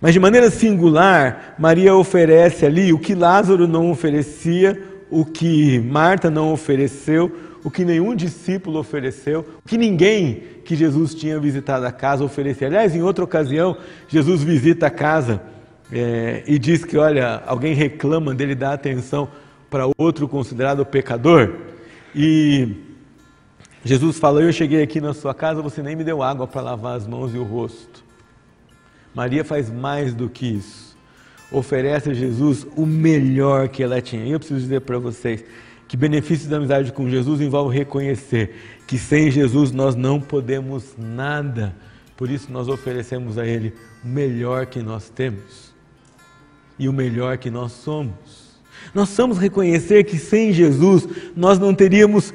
Mas 0.00 0.12
de 0.12 0.20
maneira 0.20 0.48
singular, 0.48 1.56
Maria 1.58 1.96
oferece 1.96 2.64
ali 2.64 2.92
o 2.92 3.00
que 3.00 3.16
Lázaro 3.16 3.66
não 3.66 3.90
oferecia, 3.90 4.80
o 5.10 5.24
que 5.24 5.80
Marta 5.80 6.30
não 6.30 6.52
ofereceu, 6.52 7.32
o 7.64 7.70
que 7.70 7.84
nenhum 7.84 8.14
discípulo 8.14 8.78
ofereceu, 8.78 9.46
o 9.64 9.68
que 9.68 9.76
ninguém 9.76 10.42
que 10.64 10.74
Jesus 10.74 11.14
tinha 11.14 11.38
visitado 11.38 11.84
a 11.84 11.92
casa 11.92 12.24
oferecia. 12.24 12.68
Aliás, 12.68 12.94
em 12.94 13.02
outra 13.02 13.24
ocasião, 13.24 13.76
Jesus 14.08 14.42
visita 14.42 14.86
a 14.86 14.90
casa 14.90 15.42
é, 15.92 16.42
e 16.46 16.58
diz 16.58 16.84
que, 16.84 16.96
olha, 16.96 17.42
alguém 17.46 17.74
reclama 17.74 18.34
dele 18.34 18.54
dar 18.54 18.72
atenção 18.72 19.28
para 19.68 19.88
outro 19.98 20.26
considerado 20.28 20.84
pecador. 20.84 21.54
E 22.14 22.76
Jesus 23.84 24.18
fala: 24.18 24.42
Eu 24.42 24.52
cheguei 24.52 24.82
aqui 24.82 25.00
na 25.00 25.14
sua 25.14 25.32
casa, 25.32 25.62
você 25.62 25.82
nem 25.82 25.96
me 25.96 26.04
deu 26.04 26.22
água 26.22 26.46
para 26.46 26.60
lavar 26.60 26.96
as 26.96 27.06
mãos 27.06 27.34
e 27.34 27.38
o 27.38 27.44
rosto. 27.44 28.04
Maria 29.14 29.44
faz 29.44 29.70
mais 29.70 30.14
do 30.14 30.28
que 30.28 30.46
isso. 30.46 30.96
Oferece 31.50 32.10
a 32.10 32.14
Jesus 32.14 32.66
o 32.76 32.86
melhor 32.86 33.68
que 33.68 33.82
ela 33.82 34.00
tinha. 34.00 34.24
E 34.24 34.30
eu 34.30 34.38
preciso 34.38 34.60
dizer 34.60 34.82
para 34.82 34.98
vocês 34.98 35.44
que 35.90 35.96
benefícios 35.96 36.48
da 36.48 36.58
amizade 36.58 36.92
com 36.92 37.10
Jesus 37.10 37.40
envolve 37.40 37.76
reconhecer 37.76 38.54
que 38.86 38.96
sem 38.96 39.28
Jesus 39.28 39.72
nós 39.72 39.96
não 39.96 40.20
podemos 40.20 40.94
nada. 40.96 41.74
Por 42.16 42.30
isso 42.30 42.52
nós 42.52 42.68
oferecemos 42.68 43.36
a 43.36 43.44
Ele 43.44 43.74
o 44.04 44.06
melhor 44.06 44.66
que 44.66 44.80
nós 44.84 45.10
temos 45.10 45.74
e 46.78 46.88
o 46.88 46.92
melhor 46.92 47.38
que 47.38 47.50
nós 47.50 47.72
somos. 47.72 48.60
Nós 48.94 49.08
precisamos 49.08 49.36
reconhecer 49.36 50.04
que 50.04 50.16
sem 50.16 50.52
Jesus 50.52 51.08
nós 51.34 51.58
não 51.58 51.74
teríamos 51.74 52.32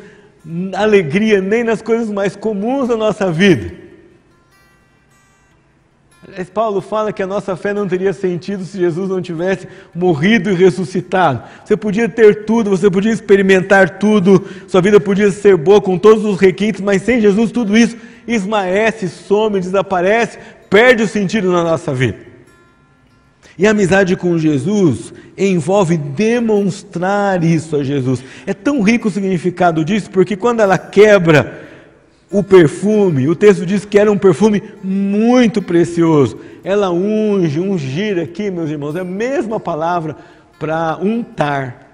alegria 0.73 1.39
nem 1.39 1.63
nas 1.63 1.81
coisas 1.81 2.11
mais 2.11 2.35
comuns 2.35 2.89
da 2.89 2.97
nossa 2.97 3.31
vida. 3.31 3.84
Paulo 6.43 6.81
fala 6.81 7.13
que 7.13 7.23
a 7.23 7.27
nossa 7.27 7.55
fé 7.55 7.73
não 7.73 7.87
teria 7.87 8.11
sentido 8.11 8.65
se 8.65 8.77
Jesus 8.77 9.09
não 9.09 9.21
tivesse 9.21 9.67
morrido 9.93 10.51
e 10.51 10.55
ressuscitado. 10.55 11.43
Você 11.63 11.77
podia 11.77 12.09
ter 12.09 12.45
tudo, 12.45 12.69
você 12.69 12.89
podia 12.89 13.11
experimentar 13.11 13.99
tudo, 13.99 14.43
sua 14.67 14.81
vida 14.81 14.99
podia 14.99 15.31
ser 15.31 15.55
boa 15.55 15.79
com 15.79 15.97
todos 15.97 16.25
os 16.25 16.39
requintes, 16.39 16.81
mas 16.81 17.01
sem 17.01 17.21
Jesus 17.21 17.51
tudo 17.51 17.77
isso 17.77 17.95
esmaece, 18.27 19.07
some, 19.07 19.59
desaparece, 19.59 20.37
perde 20.69 21.03
o 21.03 21.07
sentido 21.07 21.51
na 21.51 21.63
nossa 21.63 21.93
vida. 21.93 22.17
E 23.57 23.65
a 23.65 23.71
amizade 23.71 24.15
com 24.17 24.37
Jesus 24.37 25.13
envolve 25.37 25.97
demonstrar 25.97 27.43
isso 27.43 27.77
a 27.77 27.83
Jesus. 27.83 28.21
É 28.45 28.53
tão 28.53 28.81
rico 28.81 29.07
o 29.07 29.11
significado 29.11 29.85
disso, 29.85 30.09
porque 30.11 30.35
quando 30.35 30.59
ela 30.59 30.77
quebra 30.77 31.64
o 32.31 32.43
perfume, 32.43 33.27
o 33.27 33.35
texto 33.35 33.65
diz 33.65 33.85
que 33.85 33.99
era 33.99 34.11
um 34.11 34.17
perfume 34.17 34.61
muito 34.83 35.61
precioso. 35.61 36.39
Ela 36.63 36.91
unge, 36.91 37.59
ungir 37.59 38.19
aqui, 38.19 38.49
meus 38.49 38.69
irmãos, 38.69 38.95
é 38.95 39.01
a 39.01 39.05
mesma 39.05 39.59
palavra 39.59 40.15
para 40.59 40.97
untar. 41.01 41.85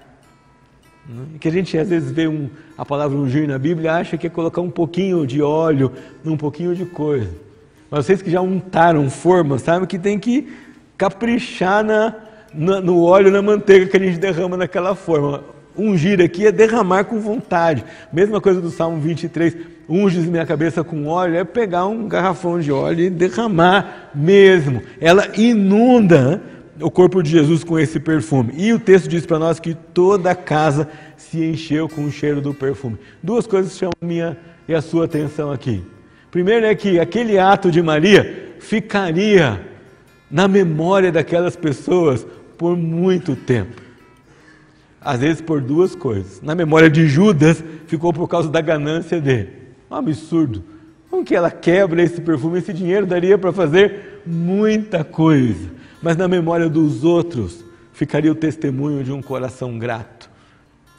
Né? 1.08 1.24
Que 1.38 1.48
a 1.48 1.52
gente 1.52 1.76
às 1.76 1.88
vezes 1.88 2.10
vê 2.10 2.26
um, 2.26 2.48
a 2.76 2.84
palavra 2.84 3.16
ungir 3.16 3.46
na 3.46 3.58
Bíblia 3.58 3.94
acha 3.94 4.16
que 4.16 4.26
é 4.26 4.30
colocar 4.30 4.62
um 4.62 4.70
pouquinho 4.70 5.26
de 5.26 5.42
óleo 5.42 5.92
num 6.24 6.36
pouquinho 6.36 6.74
de 6.74 6.86
coisa. 6.86 7.30
Mas 7.90 8.06
vocês 8.06 8.22
que 8.22 8.30
já 8.30 8.40
untaram 8.40 9.10
forma, 9.10 9.58
sabem 9.58 9.86
que 9.86 9.98
tem 9.98 10.18
que 10.18 10.50
caprichar 10.96 11.84
na, 11.84 12.14
na, 12.54 12.80
no 12.80 13.02
óleo, 13.04 13.30
na 13.30 13.42
manteiga 13.42 13.86
que 13.86 13.96
a 13.96 14.00
gente 14.00 14.18
derrama 14.18 14.56
naquela 14.56 14.94
forma. 14.94 15.44
Ungir 15.76 16.20
aqui 16.20 16.46
é 16.46 16.52
derramar 16.52 17.04
com 17.04 17.20
vontade. 17.20 17.84
Mesma 18.12 18.40
coisa 18.40 18.60
do 18.60 18.70
Salmo 18.70 18.98
23. 18.98 19.56
Unges 19.88 20.26
minha 20.26 20.46
cabeça 20.46 20.84
com 20.84 21.06
óleo, 21.06 21.36
é 21.36 21.44
pegar 21.44 21.86
um 21.86 22.08
garrafão 22.08 22.60
de 22.60 22.70
óleo 22.70 23.04
e 23.04 23.10
derramar 23.10 24.10
mesmo. 24.14 24.82
Ela 25.00 25.28
inunda 25.36 26.40
o 26.80 26.90
corpo 26.90 27.22
de 27.22 27.30
Jesus 27.30 27.64
com 27.64 27.78
esse 27.78 28.00
perfume. 28.00 28.54
E 28.56 28.72
o 28.72 28.78
texto 28.78 29.08
diz 29.08 29.26
para 29.26 29.38
nós 29.38 29.60
que 29.60 29.74
toda 29.74 30.30
a 30.30 30.34
casa 30.34 30.88
se 31.16 31.44
encheu 31.44 31.88
com 31.88 32.04
o 32.04 32.12
cheiro 32.12 32.40
do 32.40 32.54
perfume. 32.54 32.98
Duas 33.22 33.46
coisas 33.46 33.76
chamam 33.76 33.92
minha 34.00 34.36
e 34.66 34.74
a 34.74 34.80
sua 34.80 35.04
atenção 35.04 35.50
aqui. 35.50 35.82
Primeiro 36.30 36.66
é 36.66 36.74
que 36.74 36.98
aquele 36.98 37.38
ato 37.38 37.70
de 37.70 37.82
Maria 37.82 38.54
ficaria 38.58 39.60
na 40.30 40.48
memória 40.48 41.12
daquelas 41.12 41.56
pessoas 41.56 42.26
por 42.56 42.76
muito 42.76 43.36
tempo. 43.36 43.82
Às 45.00 45.20
vezes 45.20 45.42
por 45.42 45.60
duas 45.60 45.94
coisas. 45.94 46.40
Na 46.40 46.54
memória 46.54 46.88
de 46.88 47.06
Judas, 47.06 47.62
ficou 47.86 48.12
por 48.12 48.28
causa 48.28 48.48
da 48.48 48.60
ganância 48.60 49.20
dele. 49.20 49.61
Um 49.92 49.96
absurdo. 49.96 50.64
Como 51.10 51.22
que 51.22 51.34
ela 51.34 51.50
quebra 51.50 52.02
esse 52.02 52.18
perfume? 52.18 52.58
Esse 52.58 52.72
dinheiro 52.72 53.04
daria 53.04 53.36
para 53.36 53.52
fazer 53.52 54.22
muita 54.24 55.04
coisa. 55.04 55.70
Mas 56.00 56.16
na 56.16 56.26
memória 56.26 56.66
dos 56.66 57.04
outros, 57.04 57.62
ficaria 57.92 58.32
o 58.32 58.34
testemunho 58.34 59.04
de 59.04 59.12
um 59.12 59.20
coração 59.20 59.78
grato, 59.78 60.30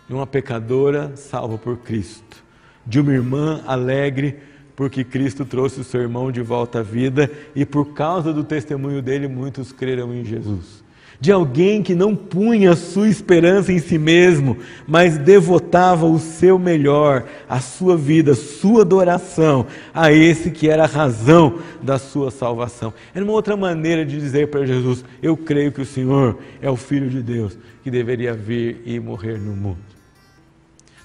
de 0.08 0.14
uma 0.14 0.28
pecadora 0.28 1.14
salva 1.16 1.58
por 1.58 1.78
Cristo, 1.78 2.44
de 2.86 3.00
uma 3.00 3.12
irmã 3.12 3.64
alegre 3.66 4.38
porque 4.76 5.04
Cristo 5.04 5.44
trouxe 5.44 5.80
o 5.80 5.84
seu 5.84 6.02
irmão 6.02 6.32
de 6.32 6.42
volta 6.42 6.80
à 6.80 6.84
vida 6.84 7.32
e 7.56 7.66
por 7.66 7.94
causa 7.94 8.32
do 8.34 8.44
testemunho 8.44 9.02
dele, 9.02 9.28
muitos 9.28 9.72
creram 9.72 10.14
em 10.14 10.26
Jesus 10.26 10.83
de 11.24 11.32
alguém 11.32 11.82
que 11.82 11.96
não 11.96 12.18
punha 12.18 12.76
sua 12.76 13.08
esperança 13.08 13.72
em 13.72 13.80
si 13.80 13.98
mesmo, 13.98 14.58
mas 14.86 15.18
devotava 15.18 16.06
o 16.06 16.20
seu 16.20 16.60
melhor, 16.60 17.24
a 17.48 17.62
sua 17.62 17.96
vida, 17.96 18.36
sua 18.36 18.82
adoração 18.82 19.66
a 19.94 20.12
esse 20.12 20.52
que 20.52 20.68
era 20.68 20.84
a 20.84 20.86
razão 20.86 21.60
da 21.82 21.98
sua 21.98 22.30
salvação. 22.30 22.94
Era 23.16 23.24
uma 23.24 23.32
outra 23.32 23.56
maneira 23.56 24.06
de 24.06 24.20
dizer 24.20 24.50
para 24.50 24.66
Jesus: 24.66 25.06
Eu 25.22 25.38
creio 25.38 25.72
que 25.72 25.80
o 25.80 25.86
Senhor 25.86 26.38
é 26.62 26.70
o 26.70 26.76
Filho 26.76 27.10
de 27.10 27.24
Deus 27.24 27.58
que 27.86 27.90
deveria 27.90 28.34
vir 28.34 28.82
e 28.86 29.00
morrer 29.00 29.40
no 29.40 29.56
mundo. 29.56 29.78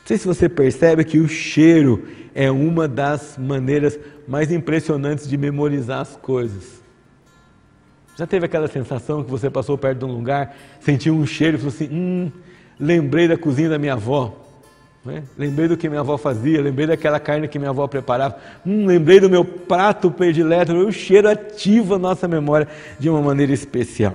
Não 0.01 0.05
sei 0.05 0.19
se 0.19 0.27
você 0.27 0.49
percebe 0.49 1.05
que 1.05 1.21
o 1.21 1.29
cheiro 1.29 2.03
é 2.35 2.51
uma 2.51 2.89
das 2.89 3.39
maneiras 3.39 3.97
mais 4.27 4.51
impressionantes 4.51 5.29
de 5.29 5.37
memorizar 5.37 6.01
as 6.01 6.17
coisas. 6.17 6.78
Já 8.19 8.27
teve 8.27 8.47
aquela 8.47 8.67
sensação 8.67 9.23
que 9.23 9.31
você 9.31 9.49
passou 9.49 9.79
perto 9.79 10.01
de 10.01 10.05
um 10.05 10.13
lugar, 10.13 10.57
sentiu 10.81 11.15
um 11.15 11.25
cheiro 11.25 11.57
e 11.57 11.61
falou 11.61 11.73
assim: 11.73 11.89
hum, 11.89 12.33
lembrei 12.79 13.29
da 13.29 13.39
cozinha 13.39 13.69
da 13.69 13.79
minha 13.79 13.93
avó. 13.93 14.35
Né? 15.05 15.23
Lembrei 15.39 15.69
do 15.69 15.77
que 15.77 15.89
minha 15.89 16.01
avó 16.01 16.19
fazia, 16.19 16.61
lembrei 16.61 16.89
daquela 16.89 17.21
carne 17.21 17.47
que 17.47 17.61
minha 17.61 17.71
avó 17.71 17.87
preparava. 17.87 18.37
Hum, 18.67 18.87
lembrei 18.87 19.21
do 19.21 19.31
meu 19.31 19.45
prato 19.45 20.11
predileto. 20.11 20.73
O 20.73 20.91
cheiro 20.91 21.31
ativa 21.31 21.95
a 21.95 21.99
nossa 21.99 22.27
memória 22.27 22.67
de 22.99 23.09
uma 23.09 23.23
maneira 23.23 23.53
especial. 23.53 24.15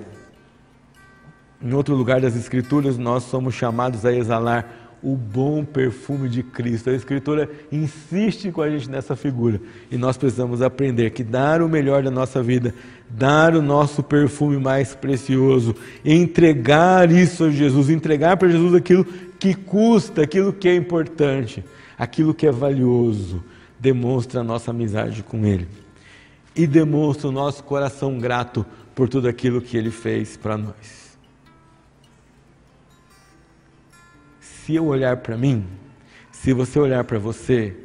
Em 1.61 1.73
outro 1.73 1.95
lugar 1.95 2.19
das 2.19 2.35
Escrituras, 2.35 2.97
nós 2.97 3.23
somos 3.23 3.55
chamados 3.55 4.05
a 4.05 4.11
exalar 4.11 4.82
o 5.03 5.15
bom 5.15 5.65
perfume 5.65 6.29
de 6.29 6.41
Cristo. 6.41 6.89
A 6.89 6.93
Escritura 6.93 7.49
insiste 7.71 8.49
com 8.51 8.61
a 8.61 8.69
gente 8.69 8.89
nessa 8.89 9.15
figura 9.15 9.59
e 9.91 9.97
nós 9.97 10.15
precisamos 10.15 10.61
aprender 10.61 11.11
que 11.11 11.23
dar 11.23 11.61
o 11.61 11.67
melhor 11.67 12.01
da 12.03 12.09
nossa 12.09 12.41
vida, 12.41 12.73
dar 13.09 13.55
o 13.55 13.61
nosso 13.61 14.01
perfume 14.01 14.57
mais 14.57 14.95
precioso, 14.95 15.75
entregar 16.05 17.11
isso 17.11 17.43
a 17.43 17.51
Jesus, 17.51 17.89
entregar 17.89 18.37
para 18.37 18.49
Jesus 18.49 18.73
aquilo 18.73 19.03
que 19.37 19.53
custa, 19.53 20.23
aquilo 20.23 20.53
que 20.53 20.69
é 20.69 20.75
importante, 20.75 21.63
aquilo 21.97 22.33
que 22.33 22.47
é 22.47 22.51
valioso, 22.51 23.43
demonstra 23.77 24.39
a 24.39 24.43
nossa 24.43 24.71
amizade 24.71 25.21
com 25.21 25.45
Ele 25.45 25.67
e 26.55 26.65
demonstra 26.65 27.27
o 27.27 27.31
nosso 27.31 27.63
coração 27.63 28.17
grato 28.19 28.65
por 28.95 29.09
tudo 29.09 29.27
aquilo 29.27 29.61
que 29.61 29.75
Ele 29.75 29.91
fez 29.91 30.37
para 30.37 30.57
nós. 30.57 31.02
Se 34.65 34.75
eu 34.75 34.85
olhar 34.85 35.17
para 35.17 35.35
mim, 35.35 35.67
se 36.31 36.53
você 36.53 36.79
olhar 36.79 37.03
para 37.03 37.19
você, 37.19 37.75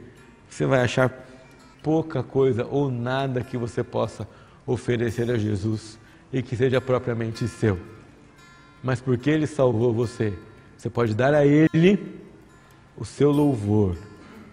você 0.49 0.65
vai 0.65 0.81
achar 0.81 1.13
pouca 1.83 2.23
coisa 2.23 2.65
ou 2.67 2.89
nada 2.89 3.43
que 3.43 3.57
você 3.57 3.83
possa 3.83 4.29
oferecer 4.65 5.29
a 5.29 5.37
Jesus 5.37 5.99
e 6.33 6.41
que 6.41 6.55
seja 6.57 6.81
propriamente 6.81 7.49
seu. 7.49 7.81
Mas 8.81 9.01
porque 9.01 9.29
Ele 9.29 9.47
salvou 9.47 9.93
você, 9.93 10.33
você 10.77 10.89
pode 10.89 11.15
dar 11.15 11.35
a 11.35 11.45
Ele 11.45 12.21
o 12.97 13.05
seu 13.05 13.33
louvor, 13.33 13.97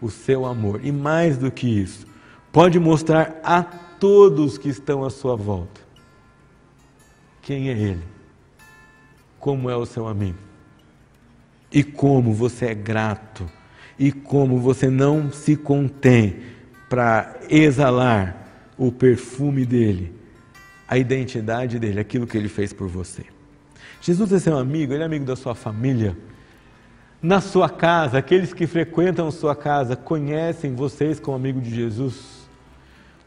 o 0.01 0.09
seu 0.09 0.47
amor. 0.47 0.83
E 0.83 0.91
mais 0.91 1.37
do 1.37 1.51
que 1.51 1.67
isso, 1.67 2.07
pode 2.51 2.79
mostrar 2.79 3.39
a 3.43 3.61
todos 3.61 4.57
que 4.57 4.69
estão 4.69 5.03
à 5.03 5.11
sua 5.11 5.35
volta 5.35 5.81
quem 7.43 7.69
é 7.69 7.73
Ele, 7.73 8.03
como 9.39 9.69
é 9.69 9.75
o 9.75 9.85
seu 9.85 10.07
amigo 10.07 10.54
e 11.75 11.83
como 11.83 12.33
você 12.33 12.67
é 12.67 12.73
grato, 12.73 13.45
e 13.99 14.09
como 14.09 14.59
você 14.59 14.89
não 14.89 15.29
se 15.29 15.57
contém 15.57 16.37
para 16.89 17.35
exalar 17.49 18.73
o 18.77 18.93
perfume 18.93 19.65
dele, 19.65 20.13
a 20.87 20.97
identidade 20.97 21.77
dele, 21.77 21.99
aquilo 21.99 22.25
que 22.25 22.37
ele 22.37 22.47
fez 22.47 22.71
por 22.71 22.87
você. 22.87 23.25
Jesus 23.99 24.31
é 24.31 24.39
seu 24.39 24.57
amigo, 24.57 24.93
ele 24.93 25.03
é 25.03 25.05
amigo 25.05 25.25
da 25.25 25.35
sua 25.35 25.53
família. 25.53 26.15
Na 27.21 27.41
sua 27.41 27.69
casa, 27.69 28.19
aqueles 28.19 28.53
que 28.53 28.67
frequentam 28.67 29.29
sua 29.29 29.55
casa 29.55 29.97
conhecem 29.97 30.75
vocês 30.75 31.19
como 31.19 31.35
amigo 31.35 31.59
de 31.59 31.75
Jesus. 31.75 32.45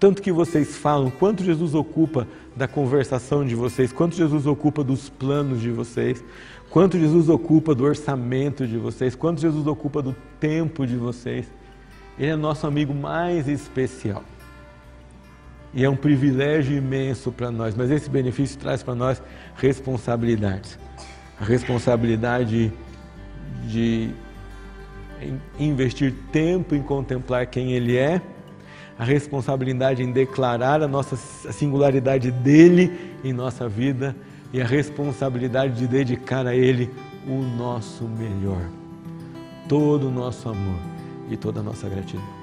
tanto 0.01 0.22
que 0.22 0.30
vocês 0.30 0.76
falam, 0.76 1.11
quanto 1.11 1.42
Jesus 1.42 1.74
ocupa 1.74 2.26
da 2.57 2.68
conversação 2.68 3.44
de 3.44 3.57
vocês, 3.57 3.92
quanto 3.92 4.16
Jesus 4.16 4.46
ocupa 4.46 4.84
dos 4.84 5.09
planos 5.11 5.61
de 5.61 5.70
vocês, 5.70 6.22
quanto 6.71 6.99
Jesus 6.99 7.29
ocupa 7.29 7.75
do 7.75 7.85
orçamento 7.85 8.66
de 8.66 8.77
vocês, 8.77 9.14
quanto 9.14 9.41
Jesus 9.41 9.66
ocupa 9.66 10.03
do 10.03 10.14
tempo 10.39 10.87
de 10.87 10.97
vocês. 10.97 11.47
Ele 12.19 12.33
é 12.33 12.37
nosso 12.37 12.66
amigo 12.66 12.95
mais 12.95 13.49
especial. 13.49 14.25
E 15.73 15.85
é 15.85 15.91
um 15.91 15.97
privilégio 15.97 16.77
imenso 16.77 17.31
para 17.31 17.51
nós, 17.51 17.75
mas 17.75 17.91
esse 17.91 18.09
benefício 18.09 18.59
traz 18.59 18.83
para 18.83 18.95
nós 18.95 19.23
responsabilidades. 19.57 20.79
A 21.41 21.45
responsabilidade 21.45 22.73
de 23.66 24.11
investir 25.59 26.14
tempo 26.33 26.75
em 26.75 26.83
contemplar 26.83 27.47
quem 27.47 27.73
Ele 27.73 27.97
é, 27.97 28.21
a 28.99 29.05
responsabilidade 29.05 30.03
em 30.03 30.11
declarar 30.11 30.83
a 30.83 30.89
nossa 30.89 31.16
singularidade 31.16 32.31
dele 32.31 33.14
em 33.23 33.33
nossa 33.33 33.69
vida 33.69 34.16
e 34.53 34.61
a 34.61 34.66
responsabilidade 34.66 35.74
de 35.74 35.86
dedicar 35.86 36.46
a 36.46 36.55
Ele 36.55 36.90
o 37.26 37.42
nosso 37.42 38.05
melhor, 38.05 38.62
todo 39.68 40.09
o 40.09 40.11
nosso 40.11 40.49
amor 40.49 40.80
e 41.30 41.36
toda 41.36 41.61
a 41.61 41.62
nossa 41.62 41.88
gratidão. 41.88 42.38